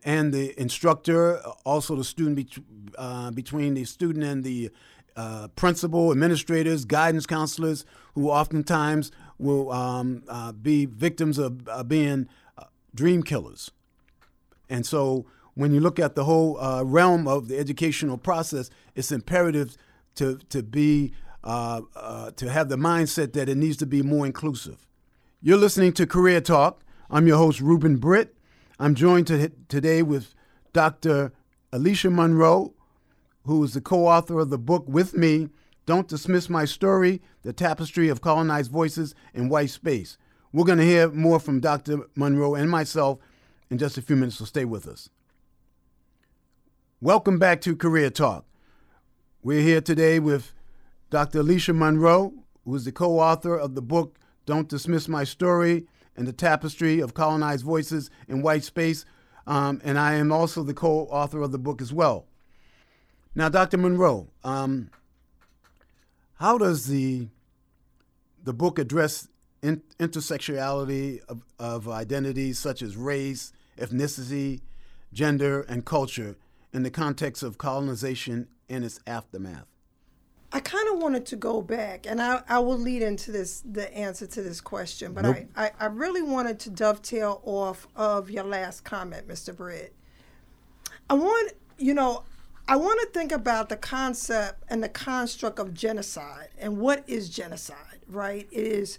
and, 0.04 0.32
the 0.32 0.60
instructor, 0.60 1.38
also 1.64 1.96
the 1.96 2.04
student 2.04 2.58
uh, 2.98 3.30
between 3.30 3.74
the 3.74 3.84
student 3.84 4.24
and 4.24 4.44
the 4.44 4.70
uh, 5.16 5.48
principal, 5.56 6.12
administrators, 6.12 6.84
guidance 6.84 7.26
counselors, 7.26 7.84
who 8.14 8.30
oftentimes 8.30 9.10
will 9.38 9.72
um, 9.72 10.22
uh, 10.28 10.52
be 10.52 10.84
victims 10.84 11.38
of 11.38 11.66
uh, 11.68 11.82
being 11.82 12.28
uh, 12.58 12.64
dream 12.94 13.22
killers. 13.22 13.70
And 14.68 14.84
so 14.84 15.26
when 15.54 15.72
you 15.72 15.80
look 15.80 15.98
at 15.98 16.14
the 16.14 16.24
whole 16.24 16.60
uh, 16.60 16.82
realm 16.82 17.26
of 17.26 17.48
the 17.48 17.58
educational 17.58 18.18
process, 18.18 18.70
it's 18.94 19.10
imperative 19.10 19.76
to, 20.16 20.38
to 20.50 20.62
be 20.62 21.12
to 21.42 22.50
have 22.50 22.68
the 22.68 22.76
mindset 22.76 23.32
that 23.32 23.48
it 23.48 23.56
needs 23.56 23.78
to 23.78 23.86
be 23.86 24.02
more 24.02 24.26
inclusive. 24.26 24.86
You're 25.40 25.56
listening 25.56 25.94
to 25.94 26.06
Career 26.06 26.42
Talk. 26.42 26.84
I'm 27.10 27.26
your 27.26 27.38
host, 27.38 27.60
Ruben 27.60 27.96
Britt. 27.96 28.36
I'm 28.82 28.94
joined 28.94 29.26
to, 29.26 29.50
today 29.68 30.02
with 30.02 30.34
Dr. 30.72 31.34
Alicia 31.70 32.08
Monroe, 32.08 32.72
who 33.44 33.62
is 33.62 33.74
the 33.74 33.82
co 33.82 34.06
author 34.06 34.38
of 34.40 34.48
the 34.48 34.56
book 34.56 34.84
with 34.88 35.14
me, 35.14 35.50
Don't 35.84 36.08
Dismiss 36.08 36.48
My 36.48 36.64
Story 36.64 37.20
The 37.42 37.52
Tapestry 37.52 38.08
of 38.08 38.22
Colonized 38.22 38.70
Voices 38.70 39.14
in 39.34 39.50
White 39.50 39.68
Space. 39.68 40.16
We're 40.50 40.64
going 40.64 40.78
to 40.78 40.84
hear 40.86 41.10
more 41.10 41.38
from 41.38 41.60
Dr. 41.60 42.06
Monroe 42.14 42.54
and 42.54 42.70
myself 42.70 43.18
in 43.68 43.76
just 43.76 43.98
a 43.98 44.02
few 44.02 44.16
minutes, 44.16 44.38
so 44.38 44.46
stay 44.46 44.64
with 44.64 44.88
us. 44.88 45.10
Welcome 47.02 47.38
back 47.38 47.60
to 47.60 47.76
Career 47.76 48.08
Talk. 48.08 48.46
We're 49.42 49.60
here 49.60 49.82
today 49.82 50.18
with 50.20 50.52
Dr. 51.10 51.40
Alicia 51.40 51.74
Monroe, 51.74 52.32
who 52.64 52.74
is 52.76 52.86
the 52.86 52.92
co 52.92 53.18
author 53.18 53.58
of 53.58 53.74
the 53.74 53.82
book 53.82 54.18
Don't 54.46 54.70
Dismiss 54.70 55.06
My 55.06 55.24
Story 55.24 55.84
and 56.20 56.28
the 56.28 56.34
Tapestry 56.34 57.00
of 57.00 57.14
Colonized 57.14 57.64
Voices 57.64 58.10
in 58.28 58.42
White 58.42 58.62
Space. 58.62 59.06
Um, 59.46 59.80
and 59.82 59.98
I 59.98 60.16
am 60.16 60.30
also 60.30 60.62
the 60.62 60.74
co 60.74 61.06
author 61.06 61.40
of 61.40 61.50
the 61.50 61.58
book 61.58 61.80
as 61.80 61.94
well. 61.94 62.26
Now, 63.34 63.48
Dr. 63.48 63.78
Monroe, 63.78 64.28
um, 64.44 64.90
how 66.34 66.58
does 66.58 66.88
the 66.88 67.28
the 68.44 68.52
book 68.52 68.78
address 68.78 69.28
in, 69.62 69.82
of, 69.98 71.42
of 71.58 71.88
identities 71.88 72.58
such 72.58 72.82
as 72.82 72.98
race, 72.98 73.52
ethnicity, 73.78 74.60
gender, 75.14 75.62
and 75.62 75.86
culture 75.86 76.36
in 76.70 76.82
the 76.82 76.90
context 76.90 77.42
of 77.42 77.56
colonization 77.56 78.46
and 78.68 78.84
its 78.84 79.00
aftermath? 79.06 79.69
I 80.52 80.60
kind 80.60 80.88
of 80.92 81.00
wanted 81.00 81.26
to 81.26 81.36
go 81.36 81.62
back, 81.62 82.06
and 82.06 82.20
I, 82.20 82.42
I 82.48 82.58
will 82.58 82.78
lead 82.78 83.02
into 83.02 83.30
this 83.30 83.62
the 83.64 83.92
answer 83.96 84.26
to 84.26 84.42
this 84.42 84.60
question, 84.60 85.12
but 85.12 85.22
nope. 85.22 85.36
I, 85.54 85.66
I, 85.66 85.70
I 85.80 85.86
really 85.86 86.22
wanted 86.22 86.58
to 86.60 86.70
dovetail 86.70 87.40
off 87.44 87.86
of 87.94 88.30
your 88.30 88.44
last 88.44 88.84
comment, 88.84 89.28
Mr. 89.28 89.56
Britt. 89.56 89.94
I 91.08 91.14
want, 91.14 91.52
you 91.78 91.94
know, 91.94 92.24
I 92.66 92.76
want 92.76 93.00
to 93.00 93.06
think 93.08 93.32
about 93.32 93.68
the 93.68 93.76
concept 93.76 94.64
and 94.68 94.82
the 94.82 94.88
construct 94.88 95.58
of 95.58 95.74
genocide 95.74 96.48
and 96.58 96.78
what 96.78 97.02
is 97.08 97.28
genocide, 97.28 98.00
right? 98.08 98.48
It 98.50 98.64
is 98.64 98.98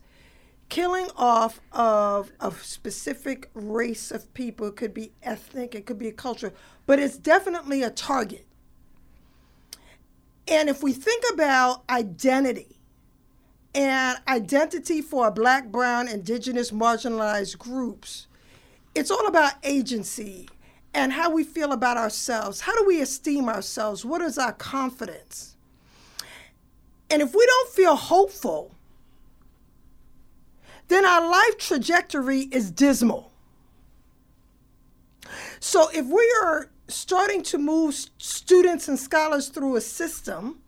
killing 0.68 1.08
off 1.16 1.60
of 1.72 2.32
a 2.40 2.52
specific 2.52 3.50
race 3.54 4.12
of 4.12 4.34
people. 4.34 4.68
It 4.68 4.76
could 4.78 4.94
be 4.94 5.12
ethnic, 5.22 5.76
it 5.76 5.86
could 5.86 6.00
be 6.00 6.08
a 6.08 6.14
culture, 6.14 6.54
but 6.86 7.00
it's 7.00 7.18
definitely 7.18 7.84
a 7.84 7.90
target. 7.90 8.46
And 10.52 10.68
if 10.68 10.84
we 10.84 10.92
think 10.92 11.24
about 11.32 11.84
identity 11.90 12.76
and 13.74 14.20
identity 14.28 15.02
for 15.02 15.32
black, 15.32 15.72
brown, 15.72 16.10
indigenous, 16.10 16.72
marginalized 16.72 17.58
groups, 17.58 18.28
it's 18.94 19.10
all 19.10 19.28
about 19.28 19.54
agency 19.64 20.50
and 20.94 21.14
how 21.14 21.32
we 21.32 21.46
feel 21.46 21.72
about 21.72 21.96
ourselves. 21.96 22.60
How 22.60 22.76
do 22.78 22.86
we 22.86 23.00
esteem 23.00 23.48
ourselves? 23.48 24.04
What 24.04 24.22
is 24.22 24.38
our 24.38 24.52
confidence? 24.52 25.56
And 27.10 27.22
if 27.22 27.34
we 27.34 27.46
don't 27.46 27.70
feel 27.70 27.96
hopeful, 27.96 28.76
then 30.90 31.06
our 31.06 31.32
life 31.32 31.58
trajectory 31.58 32.42
is 32.52 32.72
dismal. 32.72 33.32
So 35.62 35.88
if 35.94 36.06
we 36.08 36.36
are 36.44 36.70
starting 36.92 37.44
to 37.44 37.58
move 37.58 37.96
students 38.18 38.88
and 38.88 39.00
scholars 39.00 39.50
through 39.50 39.76
a 39.76 39.82
system, 39.82 40.60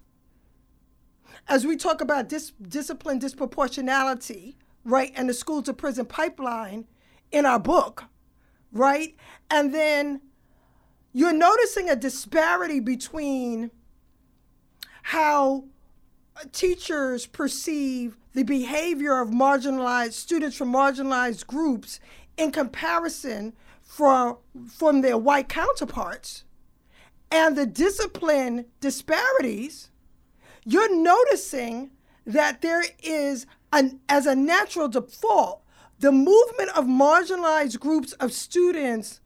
as 1.48 1.66
we 1.66 1.76
talk 1.76 2.02
about 2.02 2.30
dis- 2.30 2.54
discipline 2.62 3.20
disproportionality, 3.20 4.56
right, 4.84 5.12
and 5.16 5.30
the 5.30 5.34
school 5.34 5.62
to 5.62 5.74
prison 5.74 6.06
pipeline 6.06 6.88
in 7.32 7.46
our 7.46 7.60
book, 7.60 8.06
right? 8.72 9.16
And 9.50 9.74
then 9.74 10.22
you're 11.12 11.34
noticing 11.34 11.90
a 11.90 11.96
disparity 11.96 12.80
between 12.80 13.72
how 15.04 15.66
teachers 16.52 17.26
perceive 17.28 18.18
the 18.34 18.44
behavior 18.44 19.20
of 19.20 19.30
marginalized 19.30 20.14
students 20.14 20.58
from 20.58 20.74
marginalized 20.74 21.46
groups 21.46 22.00
in 22.38 22.52
comparison 22.52 23.54
from, 23.94 24.38
from 24.68 25.02
their 25.02 25.20
white 25.20 25.48
counterparts 25.48 26.46
and 27.30 27.56
the 27.56 27.68
discipline 27.68 28.66
disparities, 28.80 29.92
you're 30.66 30.96
noticing 30.96 31.92
that 32.26 32.64
there 32.64 32.84
is, 33.04 33.46
an, 33.72 34.00
as 34.10 34.26
a 34.26 34.36
natural 34.36 34.88
default, 34.88 35.62
the 36.00 36.12
movement 36.12 36.76
of 36.76 36.86
marginalized 36.86 37.80
groups 37.80 38.14
of 38.14 38.34
students 38.34 39.22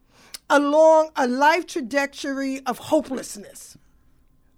along 0.49 1.11
a 1.15 1.27
life 1.27 1.65
trajectory 1.65 2.59
of 2.65 2.77
hopelessness. 2.77 3.77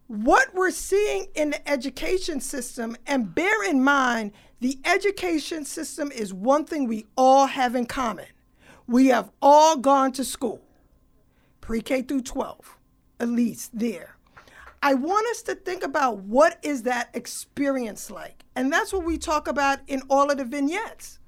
What 0.08 0.56
we're 0.56 0.72
seeing 0.72 1.28
in 1.36 1.52
the 1.52 1.70
education 1.70 2.42
system, 2.42 2.98
and 3.06 3.36
bear 3.36 3.64
in 3.64 3.84
mind, 3.84 4.32
the 4.60 4.80
education 4.86 5.66
system 5.66 6.12
is 6.12 6.34
one 6.34 6.66
thing 6.66 6.88
we 6.88 7.06
all 7.16 7.46
have 7.46 7.76
in 7.76 7.86
common. 7.86 8.26
We 8.90 9.10
have 9.10 9.30
all 9.40 9.78
gone 9.78 10.14
to 10.14 10.26
school, 10.26 10.64
pre 11.62 11.80
K 11.80 12.02
through 12.02 12.24
12, 12.24 12.76
at 13.20 13.30
least 13.30 13.78
there. 13.78 14.18
I 14.82 14.96
want 14.96 15.28
us 15.28 15.44
to 15.44 15.54
think 15.54 15.84
about 15.84 16.24
what 16.24 16.58
is 16.64 16.82
that 16.84 17.12
experience 17.14 18.10
like? 18.10 18.46
And 18.56 18.74
that's 18.74 18.92
what 18.92 19.06
we 19.06 19.20
talk 19.20 19.48
about 19.48 19.78
in 19.86 20.02
all 20.10 20.32
of 20.32 20.40
the 20.40 20.44
vignettes. 20.44 21.20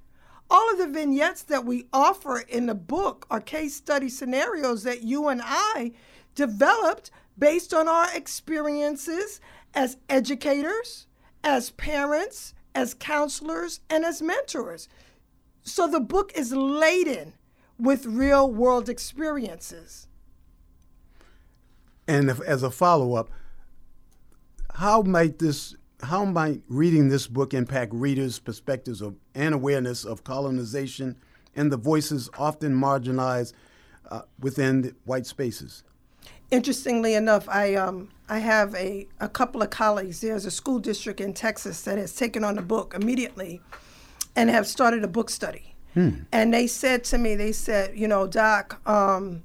All 0.50 0.72
of 0.72 0.80
the 0.80 0.88
vignettes 0.88 1.44
that 1.44 1.64
we 1.64 1.86
offer 1.94 2.40
in 2.40 2.66
the 2.66 2.74
book 2.74 3.28
are 3.30 3.40
case 3.40 3.76
study 3.76 4.10
scenarios 4.10 4.82
that 4.82 5.04
you 5.04 5.28
and 5.28 5.44
I 5.46 5.92
developed 6.34 7.12
based 7.38 7.76
on 7.76 7.88
our 7.88 8.12
experiences 8.12 9.40
as 9.76 9.98
educators, 10.10 11.06
as 11.44 11.70
parents, 11.70 12.56
as 12.74 12.96
counselors, 12.96 13.82
and 13.88 14.04
as 14.04 14.20
mentors. 14.20 14.90
So 15.62 15.86
the 15.86 16.00
book 16.00 16.32
is 16.34 16.54
laden 16.54 17.34
with 17.82 18.06
real 18.06 18.50
world 18.50 18.88
experiences. 18.88 20.08
And 22.08 22.30
if, 22.30 22.40
as 22.42 22.62
a 22.62 22.70
follow 22.70 23.16
up, 23.16 23.30
how 24.76 25.02
might 25.02 25.40
this 25.40 25.76
how 26.04 26.26
might 26.26 26.62
reading 26.68 27.10
this 27.10 27.28
book 27.28 27.54
impact 27.54 27.94
readers' 27.94 28.40
perspectives 28.40 29.02
of, 29.02 29.16
and 29.36 29.54
awareness 29.54 30.04
of 30.04 30.24
colonization 30.24 31.16
and 31.56 31.72
the 31.72 31.78
voices 31.78 32.28
often 32.40 32.74
marginalized 32.74 33.54
uh, 34.10 34.22
within 34.40 34.96
white 35.06 35.28
spaces? 35.28 35.84
Interestingly 36.50 37.14
enough, 37.14 37.48
I 37.50 37.76
um, 37.76 38.10
I 38.30 38.40
have 38.40 38.76
a, 38.76 39.08
a 39.20 39.30
couple 39.30 39.62
of 39.62 39.72
colleagues. 39.72 40.22
There's 40.22 40.46
a 40.46 40.52
school 40.52 40.80
district 40.80 41.20
in 41.20 41.34
Texas 41.34 41.82
that 41.84 41.98
has 41.98 42.16
taken 42.16 42.44
on 42.44 42.56
the 42.56 42.62
book 42.62 42.94
immediately 42.94 43.62
and 44.36 44.50
have 44.50 44.68
started 44.68 45.04
a 45.04 45.08
book 45.08 45.30
study 45.30 45.71
And 45.96 46.54
they 46.54 46.68
said 46.68 47.04
to 47.06 47.18
me, 47.18 47.36
they 47.36 47.52
said, 47.52 47.98
you 47.98 48.08
know, 48.08 48.26
Doc, 48.26 48.82
um, 48.88 49.44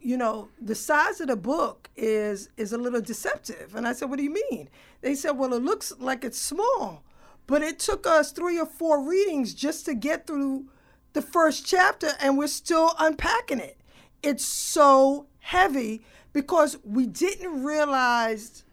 you 0.00 0.16
know, 0.16 0.48
the 0.60 0.74
size 0.74 1.20
of 1.20 1.28
the 1.28 1.36
book 1.36 1.88
is 1.96 2.48
is 2.56 2.72
a 2.72 2.78
little 2.78 3.00
deceptive. 3.00 3.74
And 3.74 3.86
I 3.86 3.92
said, 3.92 4.10
what 4.10 4.18
do 4.18 4.24
you 4.24 4.36
mean? 4.50 4.68
They 5.02 5.14
said, 5.14 5.32
well, 5.32 5.52
it 5.54 5.62
looks 5.62 5.92
like 5.98 6.24
it's 6.24 6.38
small, 6.38 7.02
but 7.46 7.62
it 7.62 7.78
took 7.78 8.06
us 8.06 8.32
three 8.32 8.58
or 8.58 8.66
four 8.66 9.02
readings 9.02 9.54
just 9.54 9.84
to 9.86 9.94
get 9.94 10.26
through 10.26 10.66
the 11.12 11.22
first 11.22 11.64
chapter, 11.64 12.10
and 12.20 12.36
we're 12.36 12.46
still 12.46 12.94
unpacking 12.98 13.60
it. 13.60 13.78
It's 14.22 14.44
so 14.44 15.26
heavy 15.38 16.02
because 16.32 16.76
we 16.84 17.06
didn't 17.06 17.62
realize 17.62 18.64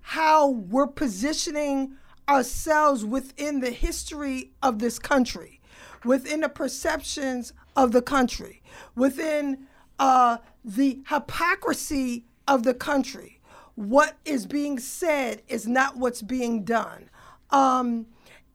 how 0.00 0.48
we're 0.48 0.86
positioning 0.86 1.96
ourselves 2.28 3.04
within 3.04 3.60
the 3.60 3.70
history 3.70 4.52
of 4.62 4.78
this 4.78 4.98
country, 4.98 5.57
within 6.04 6.40
the 6.40 6.48
perceptions 6.48 7.52
of 7.76 7.92
the 7.92 8.02
country, 8.02 8.62
within 8.94 9.66
uh, 9.98 10.38
the 10.64 11.00
hypocrisy 11.08 12.24
of 12.46 12.62
the 12.62 12.74
country. 12.74 13.40
What 13.74 14.16
is 14.24 14.46
being 14.46 14.78
said 14.78 15.42
is 15.48 15.66
not 15.66 15.96
what's 15.96 16.22
being 16.22 16.64
done. 16.64 17.10
Um, 17.50 18.06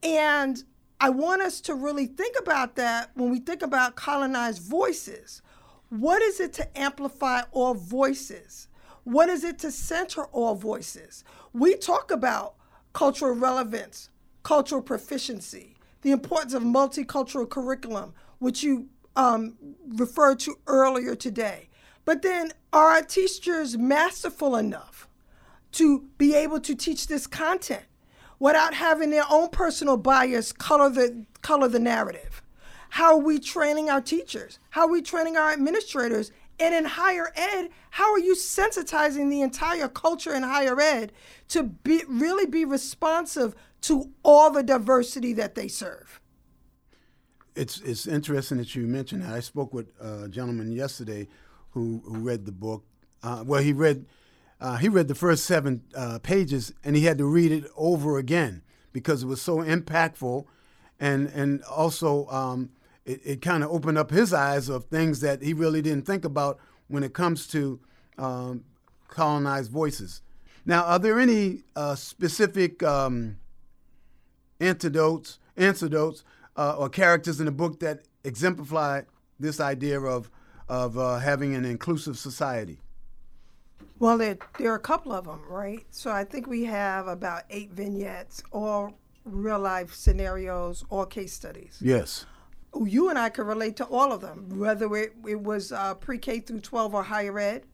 and 0.02 0.62
I 1.00 1.10
want 1.10 1.42
us 1.42 1.60
to 1.62 1.74
really 1.74 2.06
think 2.06 2.36
about 2.38 2.76
that 2.76 3.10
when 3.14 3.30
we 3.30 3.40
think 3.40 3.62
about 3.62 3.96
colonized 3.96 4.62
voices. 4.62 5.42
What 5.88 6.22
is 6.22 6.40
it 6.40 6.52
to 6.54 6.78
amplify 6.78 7.42
all 7.52 7.74
voices? 7.74 8.68
What 9.04 9.28
is 9.28 9.44
it 9.44 9.58
to 9.60 9.70
center 9.70 10.24
all 10.26 10.54
voices? 10.54 11.24
We 11.52 11.76
talk 11.76 12.10
about 12.10 12.54
cultural 12.92 13.34
relevance, 13.34 14.08
cultural 14.42 14.82
proficiency, 14.82 15.73
the 16.04 16.12
importance 16.12 16.52
of 16.52 16.62
multicultural 16.62 17.48
curriculum, 17.48 18.12
which 18.38 18.62
you 18.62 18.88
um, 19.16 19.56
referred 19.88 20.38
to 20.40 20.54
earlier 20.66 21.16
today. 21.16 21.70
But 22.04 22.20
then, 22.20 22.52
are 22.72 22.90
our 22.90 23.02
teachers 23.02 23.78
masterful 23.78 24.54
enough 24.54 25.08
to 25.72 26.04
be 26.18 26.34
able 26.34 26.60
to 26.60 26.74
teach 26.74 27.06
this 27.06 27.26
content 27.26 27.84
without 28.38 28.74
having 28.74 29.10
their 29.10 29.24
own 29.30 29.48
personal 29.48 29.96
bias 29.96 30.52
color 30.52 30.90
the 30.90 31.24
color 31.40 31.68
the 31.68 31.78
narrative? 31.78 32.42
How 32.90 33.14
are 33.14 33.20
we 33.20 33.38
training 33.38 33.88
our 33.88 34.02
teachers? 34.02 34.58
How 34.70 34.82
are 34.82 34.90
we 34.90 35.00
training 35.00 35.38
our 35.38 35.52
administrators? 35.52 36.30
And 36.58 36.74
in 36.74 36.84
higher 36.84 37.32
ed, 37.34 37.70
how 37.90 38.12
are 38.12 38.18
you 38.18 38.34
sensitizing 38.34 39.28
the 39.30 39.42
entire 39.42 39.88
culture 39.88 40.32
in 40.32 40.42
higher 40.42 40.80
ed 40.80 41.12
to 41.48 41.64
be 41.64 42.02
really 42.08 42.46
be 42.46 42.64
responsive 42.64 43.54
to 43.82 44.10
all 44.22 44.50
the 44.50 44.62
diversity 44.62 45.32
that 45.34 45.54
they 45.54 45.68
serve? 45.68 46.20
It's 47.56 47.80
it's 47.80 48.06
interesting 48.06 48.58
that 48.58 48.74
you 48.74 48.86
mentioned 48.86 49.22
that. 49.22 49.32
I 49.32 49.40
spoke 49.40 49.72
with 49.72 49.88
a 50.00 50.28
gentleman 50.28 50.72
yesterday 50.72 51.28
who 51.70 52.02
who 52.04 52.18
read 52.18 52.46
the 52.46 52.52
book. 52.52 52.84
Uh, 53.22 53.44
well, 53.46 53.62
he 53.62 53.72
read 53.72 54.06
uh, 54.60 54.76
he 54.76 54.88
read 54.88 55.08
the 55.08 55.14
first 55.14 55.44
seven 55.44 55.82
uh, 55.94 56.18
pages 56.20 56.72
and 56.84 56.96
he 56.96 57.04
had 57.04 57.18
to 57.18 57.26
read 57.26 57.52
it 57.52 57.64
over 57.76 58.18
again 58.18 58.62
because 58.92 59.22
it 59.22 59.26
was 59.26 59.42
so 59.42 59.58
impactful, 59.58 60.46
and 60.98 61.28
and 61.28 61.62
also 61.64 62.26
um, 62.28 62.70
it, 63.04 63.20
it 63.24 63.42
kind 63.42 63.62
of 63.62 63.70
opened 63.70 63.98
up 63.98 64.10
his 64.10 64.32
eyes 64.32 64.68
of 64.68 64.84
things 64.86 65.20
that 65.20 65.42
he 65.42 65.52
really 65.52 65.82
didn't 65.82 66.06
think 66.06 66.24
about 66.24 66.58
when 66.88 67.02
it 67.02 67.12
comes 67.12 67.46
to 67.48 67.80
um, 68.18 68.64
colonized 69.08 69.70
voices. 69.70 70.22
Now, 70.66 70.84
are 70.84 70.98
there 70.98 71.18
any 71.18 71.64
uh, 71.76 71.94
specific 71.94 72.82
um, 72.82 73.38
antidotes, 74.60 75.38
antidotes, 75.56 76.24
uh, 76.56 76.76
or 76.78 76.88
characters 76.88 77.40
in 77.40 77.46
the 77.46 77.52
book 77.52 77.80
that 77.80 78.04
exemplify 78.24 79.02
this 79.38 79.60
idea 79.60 80.00
of 80.00 80.30
of 80.66 80.96
uh, 80.96 81.18
having 81.18 81.54
an 81.54 81.64
inclusive 81.64 82.16
society? 82.18 82.78
Well, 83.98 84.18
there, 84.18 84.38
there 84.58 84.72
are 84.72 84.76
a 84.76 84.80
couple 84.80 85.12
of 85.12 85.26
them, 85.26 85.42
right? 85.48 85.84
So 85.90 86.10
I 86.10 86.24
think 86.24 86.46
we 86.46 86.64
have 86.64 87.06
about 87.06 87.42
eight 87.50 87.70
vignettes, 87.70 88.42
all 88.50 88.94
real 89.24 89.58
life 89.58 89.94
scenarios, 89.94 90.84
all 90.90 91.06
case 91.06 91.32
studies. 91.32 91.78
Yes. 91.80 92.26
You 92.82 93.08
and 93.08 93.18
I 93.18 93.28
could 93.28 93.46
relate 93.46 93.76
to 93.76 93.84
all 93.84 94.12
of 94.12 94.20
them, 94.20 94.58
whether 94.58 94.94
it, 94.96 95.14
it 95.28 95.40
was 95.40 95.72
uh, 95.72 95.94
pre 95.94 96.18
K 96.18 96.40
through 96.40 96.60
12 96.60 96.94
or 96.94 97.02
higher 97.04 97.38
ed, 97.38 97.66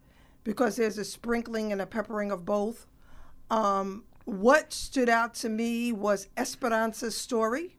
because 0.45 0.77
there's 0.77 0.99
a 0.99 1.05
sprinkling 1.05 1.73
and 1.73 1.81
a 1.81 1.87
peppering 1.87 2.31
of 2.31 2.45
both. 2.45 2.87
Um, 3.51 4.05
what 4.25 4.73
stood 4.73 5.09
out 5.09 5.35
to 5.37 5.49
me 5.49 5.93
was 5.93 6.29
Esperanza's 6.37 7.17
story. 7.17 7.79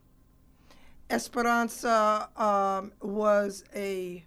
Esperanza 1.10 2.30
um, 2.38 2.94
was 3.02 3.64
a, 3.76 4.26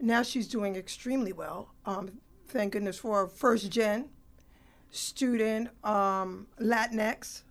now 0.00 0.22
she's 0.22 0.48
doing 0.48 0.76
extremely 0.76 1.32
well. 1.32 1.74
Um, 1.84 2.20
thank 2.48 2.72
goodness 2.72 2.96
for 2.98 3.24
a 3.24 3.28
first 3.28 3.70
gen 3.70 4.10
student. 4.90 5.68
Um, 5.84 6.46
Latinx 6.60 7.42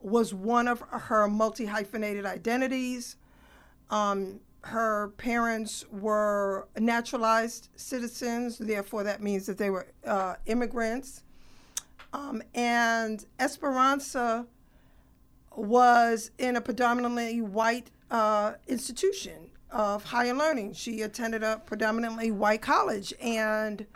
was 0.00 0.32
one 0.32 0.68
of 0.68 0.80
her 0.80 1.28
multi 1.28 1.66
hyphenated 1.66 2.24
identities. 2.24 3.16
Um, 3.92 4.40
her 4.62 5.12
parents 5.18 5.84
were 5.92 6.66
naturalized 6.78 7.68
citizens, 7.76 8.56
therefore, 8.56 9.04
that 9.04 9.22
means 9.22 9.46
that 9.46 9.58
they 9.58 9.68
were 9.68 9.86
uh, 10.06 10.36
immigrants. 10.46 11.22
Um, 12.14 12.42
and 12.54 13.24
Esperanza 13.38 14.46
was 15.54 16.30
in 16.38 16.56
a 16.56 16.60
predominantly 16.60 17.42
white 17.42 17.90
uh, 18.10 18.54
institution 18.66 19.50
of 19.70 20.04
higher 20.04 20.34
learning. 20.34 20.72
She 20.72 21.02
attended 21.02 21.42
a 21.42 21.60
predominantly 21.66 22.30
white 22.30 22.62
college, 22.62 23.12
and 23.20 23.86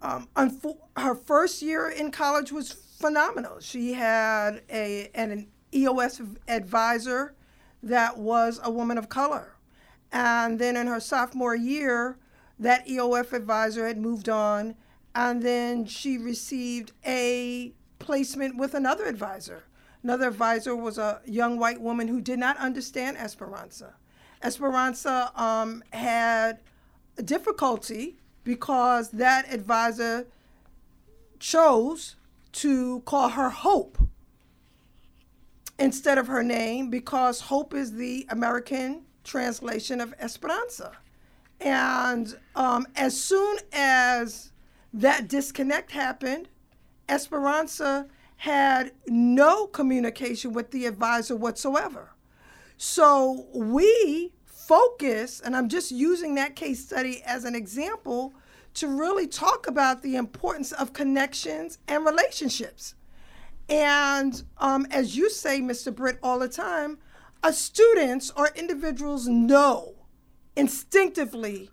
um, 0.00 0.28
unfo- 0.36 0.78
her 0.96 1.14
first 1.14 1.60
year 1.60 1.90
in 1.90 2.10
college 2.10 2.50
was 2.50 2.72
phenomenal. 2.72 3.60
She 3.60 3.92
had 3.92 4.62
a 4.70 5.10
an 5.14 5.48
EOF 5.72 6.36
advisor 6.48 7.34
that 7.84 8.18
was 8.18 8.60
a 8.62 8.70
woman 8.70 8.98
of 8.98 9.08
color, 9.08 9.54
and 10.12 10.58
then 10.58 10.76
in 10.76 10.86
her 10.86 11.00
sophomore 11.00 11.54
year, 11.54 12.18
that 12.58 12.86
EOF 12.86 13.32
advisor 13.32 13.86
had 13.86 13.98
moved 13.98 14.28
on, 14.28 14.74
and 15.14 15.42
then 15.42 15.84
she 15.86 16.18
received 16.18 16.92
a 17.06 17.72
placement 17.98 18.56
with 18.56 18.74
another 18.74 19.06
advisor. 19.06 19.64
Another 20.02 20.28
advisor 20.28 20.76
was 20.76 20.98
a 20.98 21.20
young 21.24 21.58
white 21.58 21.80
woman 21.80 22.08
who 22.08 22.20
did 22.20 22.38
not 22.38 22.56
understand 22.58 23.16
Esperanza. 23.16 23.94
Esperanza 24.42 25.32
um, 25.34 25.82
had 25.92 26.60
difficulty 27.24 28.18
because 28.44 29.10
that 29.10 29.52
advisor 29.52 30.26
chose 31.38 32.16
to 32.52 33.00
call 33.00 33.30
her 33.30 33.50
Hope 33.50 33.98
instead 35.78 36.18
of 36.18 36.26
her 36.26 36.42
name 36.42 36.90
because 36.90 37.40
Hope 37.40 37.74
is 37.74 37.92
the 37.92 38.26
American 38.30 39.02
translation 39.24 40.00
of 40.00 40.14
Esperanza. 40.20 40.92
And 41.60 42.36
um, 42.54 42.86
as 42.96 43.20
soon 43.20 43.58
as 43.72 44.52
that 44.92 45.28
disconnect 45.28 45.92
happened, 45.92 46.48
Esperanza 47.08 48.06
had 48.36 48.92
no 49.06 49.66
communication 49.66 50.52
with 50.52 50.70
the 50.70 50.86
advisor 50.86 51.36
whatsoever. 51.36 52.10
So 52.76 53.46
we 53.54 54.32
focus, 54.44 55.40
and 55.40 55.56
I'm 55.56 55.68
just 55.68 55.90
using 55.90 56.34
that 56.34 56.56
case 56.56 56.84
study 56.84 57.22
as 57.24 57.44
an 57.44 57.54
example 57.54 58.34
to 58.74 58.88
really 58.88 59.26
talk 59.26 59.66
about 59.66 60.02
the 60.02 60.16
importance 60.16 60.72
of 60.72 60.92
connections 60.92 61.78
and 61.86 62.04
relationships. 62.04 62.94
And 63.68 64.42
um, 64.58 64.86
as 64.90 65.16
you 65.16 65.30
say, 65.30 65.60
Mr. 65.60 65.94
Britt, 65.94 66.18
all 66.22 66.38
the 66.38 66.48
time, 66.48 66.98
uh, 67.42 67.52
students 67.52 68.32
or 68.36 68.50
individuals 68.54 69.26
know 69.26 69.94
instinctively 70.56 71.70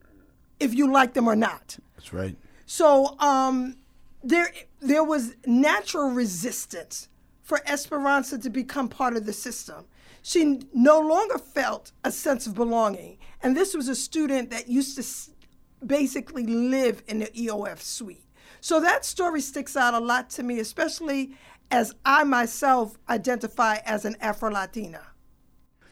if 0.60 0.74
you 0.74 0.92
like 0.92 1.14
them 1.14 1.28
or 1.28 1.36
not. 1.36 1.78
That's 1.96 2.14
right. 2.14 2.36
So 2.66 3.18
um, 3.20 3.78
there, 4.24 4.52
there 4.80 5.04
was 5.04 5.36
natural 5.46 6.12
resistance 6.12 7.10
for 7.42 7.62
Esperanza 7.66 8.38
to 8.38 8.50
become 8.50 8.88
part 8.88 9.18
of 9.18 9.26
the 9.26 9.34
system. 9.34 9.86
She 10.22 10.62
no 10.74 11.00
longer 11.00 11.38
felt 11.38 11.92
a 12.04 12.12
sense 12.12 12.48
of 12.48 12.54
belonging. 12.54 13.18
And 13.42 13.58
this 13.58 13.74
was 13.74 13.90
a 13.90 13.96
student 13.96 14.52
that 14.52 14.70
used 14.70 14.96
to 14.98 15.86
basically 15.86 16.46
live 16.46 17.02
in 17.08 17.20
the 17.20 17.28
EOF 17.28 17.82
suite. 17.82 18.26
So 18.62 18.80
that 18.80 19.04
story 19.04 19.42
sticks 19.42 19.76
out 19.76 19.96
a 19.96 20.00
lot 20.00 20.30
to 20.32 20.44
me, 20.44 20.60
especially 20.60 21.32
as 21.72 21.96
I 22.06 22.24
myself 22.26 22.98
identify 23.10 23.78
as 23.86 24.06
an 24.06 24.18
Afro 24.20 24.52
Latina. 24.52 25.02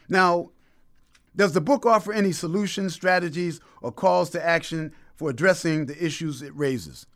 Now, 0.08 0.50
does 1.34 1.52
the 1.52 1.60
book 1.60 1.86
offer 1.86 2.12
any 2.12 2.32
solutions, 2.32 2.92
strategies, 2.94 3.60
or 3.80 3.90
calls 3.90 4.30
to 4.30 4.44
action 4.44 4.92
for 5.14 5.30
addressing 5.30 5.86
the 5.86 6.04
issues 6.04 6.42
it 6.42 6.54
raises? 6.54 7.06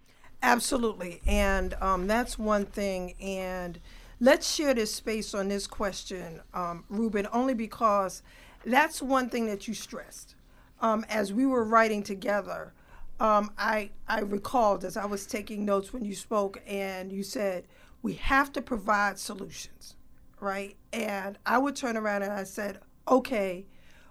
Absolutely. 0.43 1.21
And 1.27 1.75
um, 1.81 2.07
that's 2.07 2.39
one 2.39 2.67
thing. 2.67 3.15
And 3.21 3.81
let's 4.21 4.53
share 4.55 4.75
this 4.75 4.95
space 4.95 5.35
on 5.35 5.49
this 5.49 5.67
question, 5.67 6.41
um, 6.53 6.85
Ruben, 6.89 7.27
only 7.33 7.55
because 7.55 8.23
that's 8.65 9.03
one 9.03 9.29
thing 9.29 9.47
that 9.47 9.67
you 9.69 9.75
stressed. 9.75 10.37
Um, 10.81 11.05
as 11.09 11.33
we 11.33 11.47
were 11.47 11.65
writing 11.65 12.03
together, 12.03 12.73
um, 13.21 13.53
I, 13.57 13.91
I 14.09 14.21
recalled 14.21 14.85
as 14.85 14.97
I 14.97 15.07
was 15.07 15.27
taking 15.27 15.65
notes 15.65 15.93
when 15.93 16.05
you 16.05 16.15
spoke, 16.15 16.61
and 16.67 17.13
you 17.13 17.23
said, 17.23 17.67
we 18.05 18.13
have 18.13 18.53
to 18.53 18.61
provide 18.61 19.19
solutions, 19.19 19.97
right? 20.39 20.77
And 20.93 21.39
I 21.47 21.57
would 21.57 21.75
turn 21.75 21.97
around 21.97 22.23
and 22.23 22.35
I 22.35 22.45
said, 22.45 22.81
okay, 23.09 23.65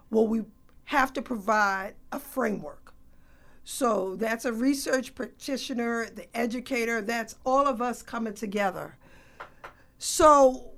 well, 0.10 0.26
we 0.26 0.42
have 0.86 1.14
to 1.14 1.22
provide 1.22 1.94
a 2.12 2.18
framework. 2.18 2.96
So 3.64 4.16
that's 4.16 4.46
a 4.46 4.52
research 4.52 5.14
practitioner, 5.14 6.10
the 6.10 6.26
educator, 6.36 7.04
that's 7.04 7.36
all 7.46 7.68
of 7.68 7.84
us 7.84 8.02
coming 8.02 8.34
together. 8.34 8.98
So 10.00 10.72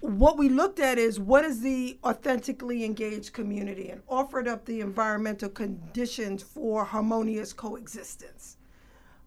what 0.00 0.36
we 0.36 0.48
looked 0.48 0.80
at 0.80 0.98
is 0.98 1.20
what 1.20 1.44
is 1.44 1.60
the 1.60 1.96
authentically 2.02 2.84
engaged 2.84 3.32
community 3.32 3.90
and 3.90 4.02
offered 4.08 4.48
up 4.48 4.64
the 4.64 4.80
environmental 4.80 5.48
conditions 5.48 6.42
for 6.42 6.84
harmonious 6.84 7.52
coexistence 7.52 8.56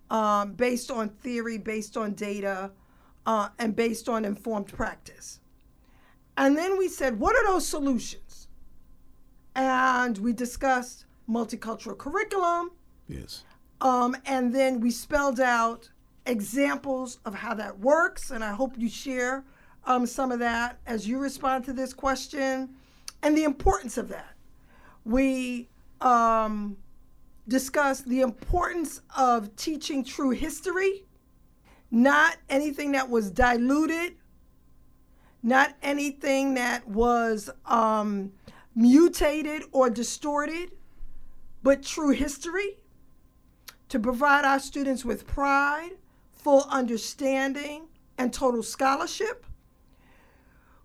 um, 0.09 0.51
based 0.51 0.91
on 0.91 1.07
theory, 1.07 1.57
based 1.57 1.95
on 1.95 2.13
data, 2.13 2.71
uh, 3.25 3.49
and 3.59 3.75
based 3.75 4.09
on 4.09 4.25
informed 4.25 4.67
practice. 4.67 5.39
And 6.37 6.57
then 6.57 6.77
we 6.77 6.87
said, 6.87 7.19
what 7.19 7.35
are 7.35 7.45
those 7.45 7.67
solutions? 7.67 8.47
And 9.55 10.17
we 10.17 10.33
discussed 10.33 11.05
multicultural 11.29 11.97
curriculum. 11.97 12.71
Yes. 13.07 13.43
Um, 13.81 14.15
and 14.25 14.53
then 14.53 14.79
we 14.79 14.91
spelled 14.91 15.39
out 15.39 15.89
examples 16.25 17.19
of 17.25 17.35
how 17.35 17.53
that 17.55 17.79
works. 17.79 18.31
And 18.31 18.43
I 18.43 18.53
hope 18.53 18.73
you 18.77 18.89
share 18.89 19.43
um, 19.85 20.05
some 20.05 20.31
of 20.31 20.39
that 20.39 20.79
as 20.85 21.07
you 21.07 21.19
respond 21.19 21.65
to 21.65 21.73
this 21.73 21.93
question 21.93 22.69
and 23.23 23.37
the 23.37 23.43
importance 23.43 23.97
of 23.97 24.07
that. 24.09 24.33
We 25.03 25.67
um, 25.99 26.77
discussed 27.47 28.07
the 28.07 28.21
importance 28.21 29.01
of 29.17 29.55
teaching 29.55 30.03
true 30.03 30.29
history, 30.29 31.05
not 31.91 32.37
anything 32.49 32.93
that 32.93 33.09
was 33.09 33.29
diluted, 33.29 34.15
not 35.43 35.75
anything 35.83 36.53
that 36.55 36.87
was 36.87 37.49
um, 37.65 38.31
mutated 38.73 39.63
or 39.71 39.89
distorted, 39.89 40.71
but 41.61 41.83
true 41.83 42.11
history 42.11 42.77
to 43.89 43.99
provide 43.99 44.45
our 44.45 44.59
students 44.59 45.03
with 45.03 45.27
pride, 45.27 45.91
full 46.31 46.65
understanding, 46.69 47.87
and 48.17 48.33
total 48.33 48.63
scholarship 48.63 49.45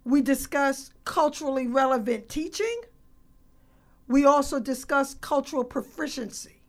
we 0.06 0.22
discuss 0.22 0.92
culturally 1.04 1.66
relevant 1.66 2.28
teaching. 2.28 2.82
We 4.06 4.24
also 4.24 4.60
discuss 4.60 5.14
cultural 5.14 5.64
proficiency 5.64 6.62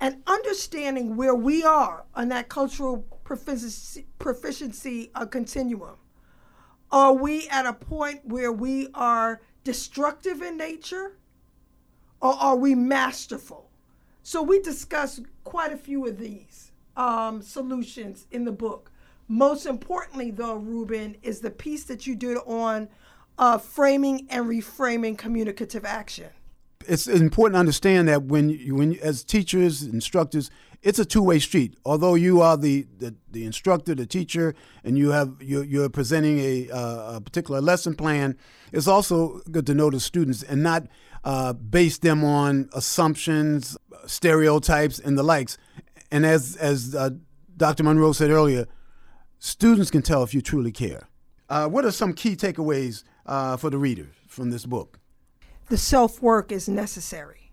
and 0.00 0.22
understanding 0.26 1.16
where 1.16 1.34
we 1.34 1.62
are 1.62 2.02
on 2.16 2.30
that 2.30 2.48
cultural 2.48 3.06
proficiency, 3.30 4.06
proficiency 4.18 5.08
uh, 5.14 5.24
continuum. 5.24 5.94
Are 6.90 7.12
we 7.12 7.48
at 7.48 7.64
a 7.64 7.72
point 7.72 8.22
where 8.24 8.50
we 8.50 8.88
are 8.92 9.40
destructive 9.62 10.42
in 10.42 10.56
nature 10.56 11.16
or 12.20 12.32
are 12.32 12.56
we 12.56 12.74
masterful? 12.74 13.70
So 14.24 14.42
we 14.42 14.58
discuss 14.58 15.20
quite 15.44 15.72
a 15.72 15.76
few 15.76 16.08
of 16.08 16.18
these 16.18 16.72
um, 16.96 17.40
solutions 17.40 18.26
in 18.32 18.44
the 18.44 18.50
book. 18.50 18.90
Most 19.28 19.64
importantly, 19.64 20.32
though, 20.32 20.56
Ruben, 20.56 21.14
is 21.22 21.38
the 21.38 21.52
piece 21.52 21.84
that 21.84 22.08
you 22.08 22.16
did 22.16 22.36
on 22.38 22.88
uh, 23.38 23.58
framing 23.58 24.26
and 24.28 24.46
reframing 24.46 25.16
communicative 25.16 25.84
action. 25.84 26.30
It's 26.86 27.06
important 27.06 27.54
to 27.54 27.60
understand 27.60 28.08
that 28.08 28.24
when 28.24 28.48
you, 28.48 28.74
when 28.74 28.98
as 29.00 29.22
teachers, 29.22 29.82
instructors, 29.82 30.50
it's 30.82 30.98
a 30.98 31.04
two-way 31.04 31.38
street. 31.38 31.76
Although 31.84 32.14
you 32.14 32.40
are 32.40 32.56
the, 32.56 32.86
the, 32.98 33.14
the 33.30 33.44
instructor, 33.44 33.94
the 33.94 34.06
teacher, 34.06 34.54
and 34.82 34.96
you 34.96 35.10
have 35.10 35.36
you're, 35.40 35.64
you're 35.64 35.90
presenting 35.90 36.38
a, 36.38 36.70
uh, 36.70 37.16
a 37.16 37.20
particular 37.20 37.60
lesson 37.60 37.94
plan, 37.94 38.36
it's 38.72 38.86
also 38.86 39.42
good 39.50 39.66
to 39.66 39.74
know 39.74 39.90
the 39.90 40.00
students 40.00 40.42
and 40.42 40.62
not 40.62 40.86
uh, 41.22 41.52
base 41.52 41.98
them 41.98 42.24
on 42.24 42.70
assumptions, 42.72 43.76
stereotypes, 44.06 44.98
and 44.98 45.18
the 45.18 45.22
likes. 45.22 45.58
And 46.10 46.24
as 46.24 46.56
as 46.56 46.94
uh, 46.94 47.10
Dr. 47.56 47.82
Monroe 47.82 48.12
said 48.12 48.30
earlier, 48.30 48.66
students 49.38 49.90
can 49.90 50.00
tell 50.00 50.22
if 50.22 50.32
you 50.32 50.40
truly 50.40 50.72
care. 50.72 51.08
Uh, 51.50 51.68
what 51.68 51.84
are 51.84 51.90
some 51.90 52.14
key 52.14 52.36
takeaways 52.36 53.04
uh, 53.26 53.58
for 53.58 53.68
the 53.68 53.78
reader 53.78 54.06
from 54.28 54.50
this 54.50 54.64
book? 54.64 54.99
The 55.70 55.78
self 55.78 56.20
work 56.20 56.50
is 56.50 56.68
necessary. 56.68 57.52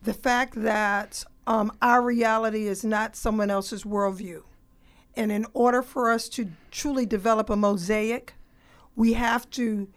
The 0.00 0.14
fact 0.14 0.54
that 0.62 1.24
um, 1.48 1.72
our 1.82 2.00
reality 2.00 2.68
is 2.68 2.84
not 2.84 3.16
someone 3.16 3.50
else's 3.50 3.82
worldview. 3.82 4.44
And 5.16 5.32
in 5.32 5.46
order 5.52 5.82
for 5.82 6.12
us 6.12 6.28
to 6.30 6.52
truly 6.70 7.06
develop 7.06 7.50
a 7.50 7.56
mosaic, 7.56 8.34
we 8.94 9.14
have 9.14 9.50
to 9.50 9.88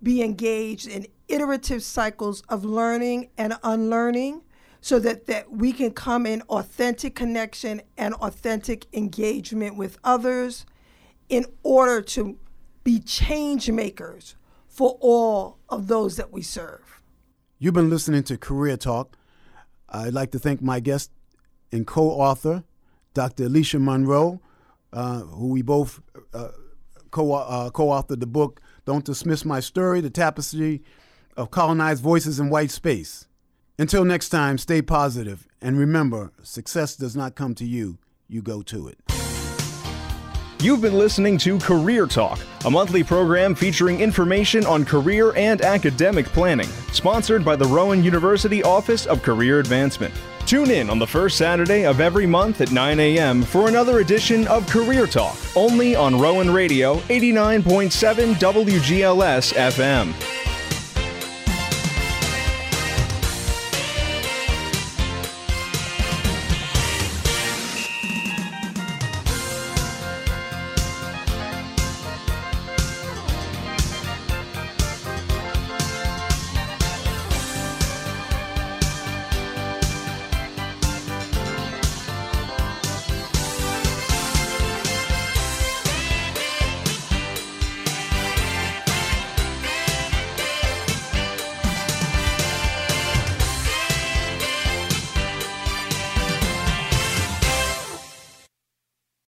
be 0.00 0.22
engaged 0.22 0.86
in 0.86 1.08
iterative 1.26 1.82
cycles 1.82 2.44
of 2.48 2.64
learning 2.64 3.30
and 3.36 3.54
unlearning 3.64 4.42
so 4.80 5.00
that, 5.00 5.26
that 5.26 5.50
we 5.50 5.72
can 5.72 5.90
come 5.90 6.26
in 6.26 6.42
authentic 6.42 7.16
connection 7.16 7.82
and 7.98 8.14
authentic 8.14 8.86
engagement 8.92 9.76
with 9.76 9.98
others 10.04 10.64
in 11.28 11.44
order 11.64 12.00
to 12.02 12.38
be 12.84 13.00
change 13.00 13.68
makers 13.68 14.36
for 14.68 14.96
all 15.00 15.58
of 15.68 15.88
those 15.88 16.16
that 16.18 16.30
we 16.30 16.40
serve. 16.40 16.85
You've 17.58 17.72
been 17.72 17.88
listening 17.88 18.22
to 18.24 18.36
Career 18.36 18.76
Talk. 18.76 19.16
I'd 19.88 20.12
like 20.12 20.30
to 20.32 20.38
thank 20.38 20.60
my 20.60 20.78
guest 20.78 21.10
and 21.72 21.86
co 21.86 22.10
author, 22.10 22.64
Dr. 23.14 23.44
Alicia 23.44 23.78
Monroe, 23.78 24.42
uh, 24.92 25.20
who 25.20 25.48
we 25.48 25.62
both 25.62 26.02
uh, 26.34 26.48
co 27.10 27.32
uh, 27.32 27.70
authored 27.70 28.20
the 28.20 28.26
book, 28.26 28.60
Don't 28.84 29.06
Dismiss 29.06 29.46
My 29.46 29.60
Story 29.60 30.02
The 30.02 30.10
Tapestry 30.10 30.82
of 31.34 31.50
Colonized 31.50 32.02
Voices 32.02 32.38
in 32.38 32.50
White 32.50 32.70
Space. 32.70 33.26
Until 33.78 34.04
next 34.04 34.28
time, 34.28 34.58
stay 34.58 34.82
positive 34.82 35.48
and 35.62 35.78
remember 35.78 36.32
success 36.42 36.94
does 36.94 37.16
not 37.16 37.36
come 37.36 37.54
to 37.54 37.64
you, 37.64 37.96
you 38.28 38.42
go 38.42 38.60
to 38.62 38.86
it. 38.86 38.98
You've 40.60 40.80
been 40.80 40.98
listening 40.98 41.36
to 41.38 41.58
Career 41.58 42.06
Talk, 42.06 42.40
a 42.64 42.70
monthly 42.70 43.04
program 43.04 43.54
featuring 43.54 44.00
information 44.00 44.64
on 44.64 44.86
career 44.86 45.34
and 45.36 45.60
academic 45.60 46.24
planning, 46.26 46.68
sponsored 46.92 47.44
by 47.44 47.56
the 47.56 47.66
Rowan 47.66 48.02
University 48.02 48.62
Office 48.62 49.04
of 49.04 49.22
Career 49.22 49.60
Advancement. 49.60 50.14
Tune 50.46 50.70
in 50.70 50.88
on 50.88 50.98
the 50.98 51.06
first 51.06 51.36
Saturday 51.36 51.84
of 51.84 52.00
every 52.00 52.26
month 52.26 52.62
at 52.62 52.72
9 52.72 52.98
a.m. 53.00 53.42
for 53.42 53.68
another 53.68 54.00
edition 54.00 54.48
of 54.48 54.66
Career 54.66 55.06
Talk, 55.06 55.36
only 55.54 55.94
on 55.94 56.18
Rowan 56.18 56.50
Radio 56.50 56.96
89.7 57.00 58.34
WGLS 58.36 59.52
FM. 59.52 60.35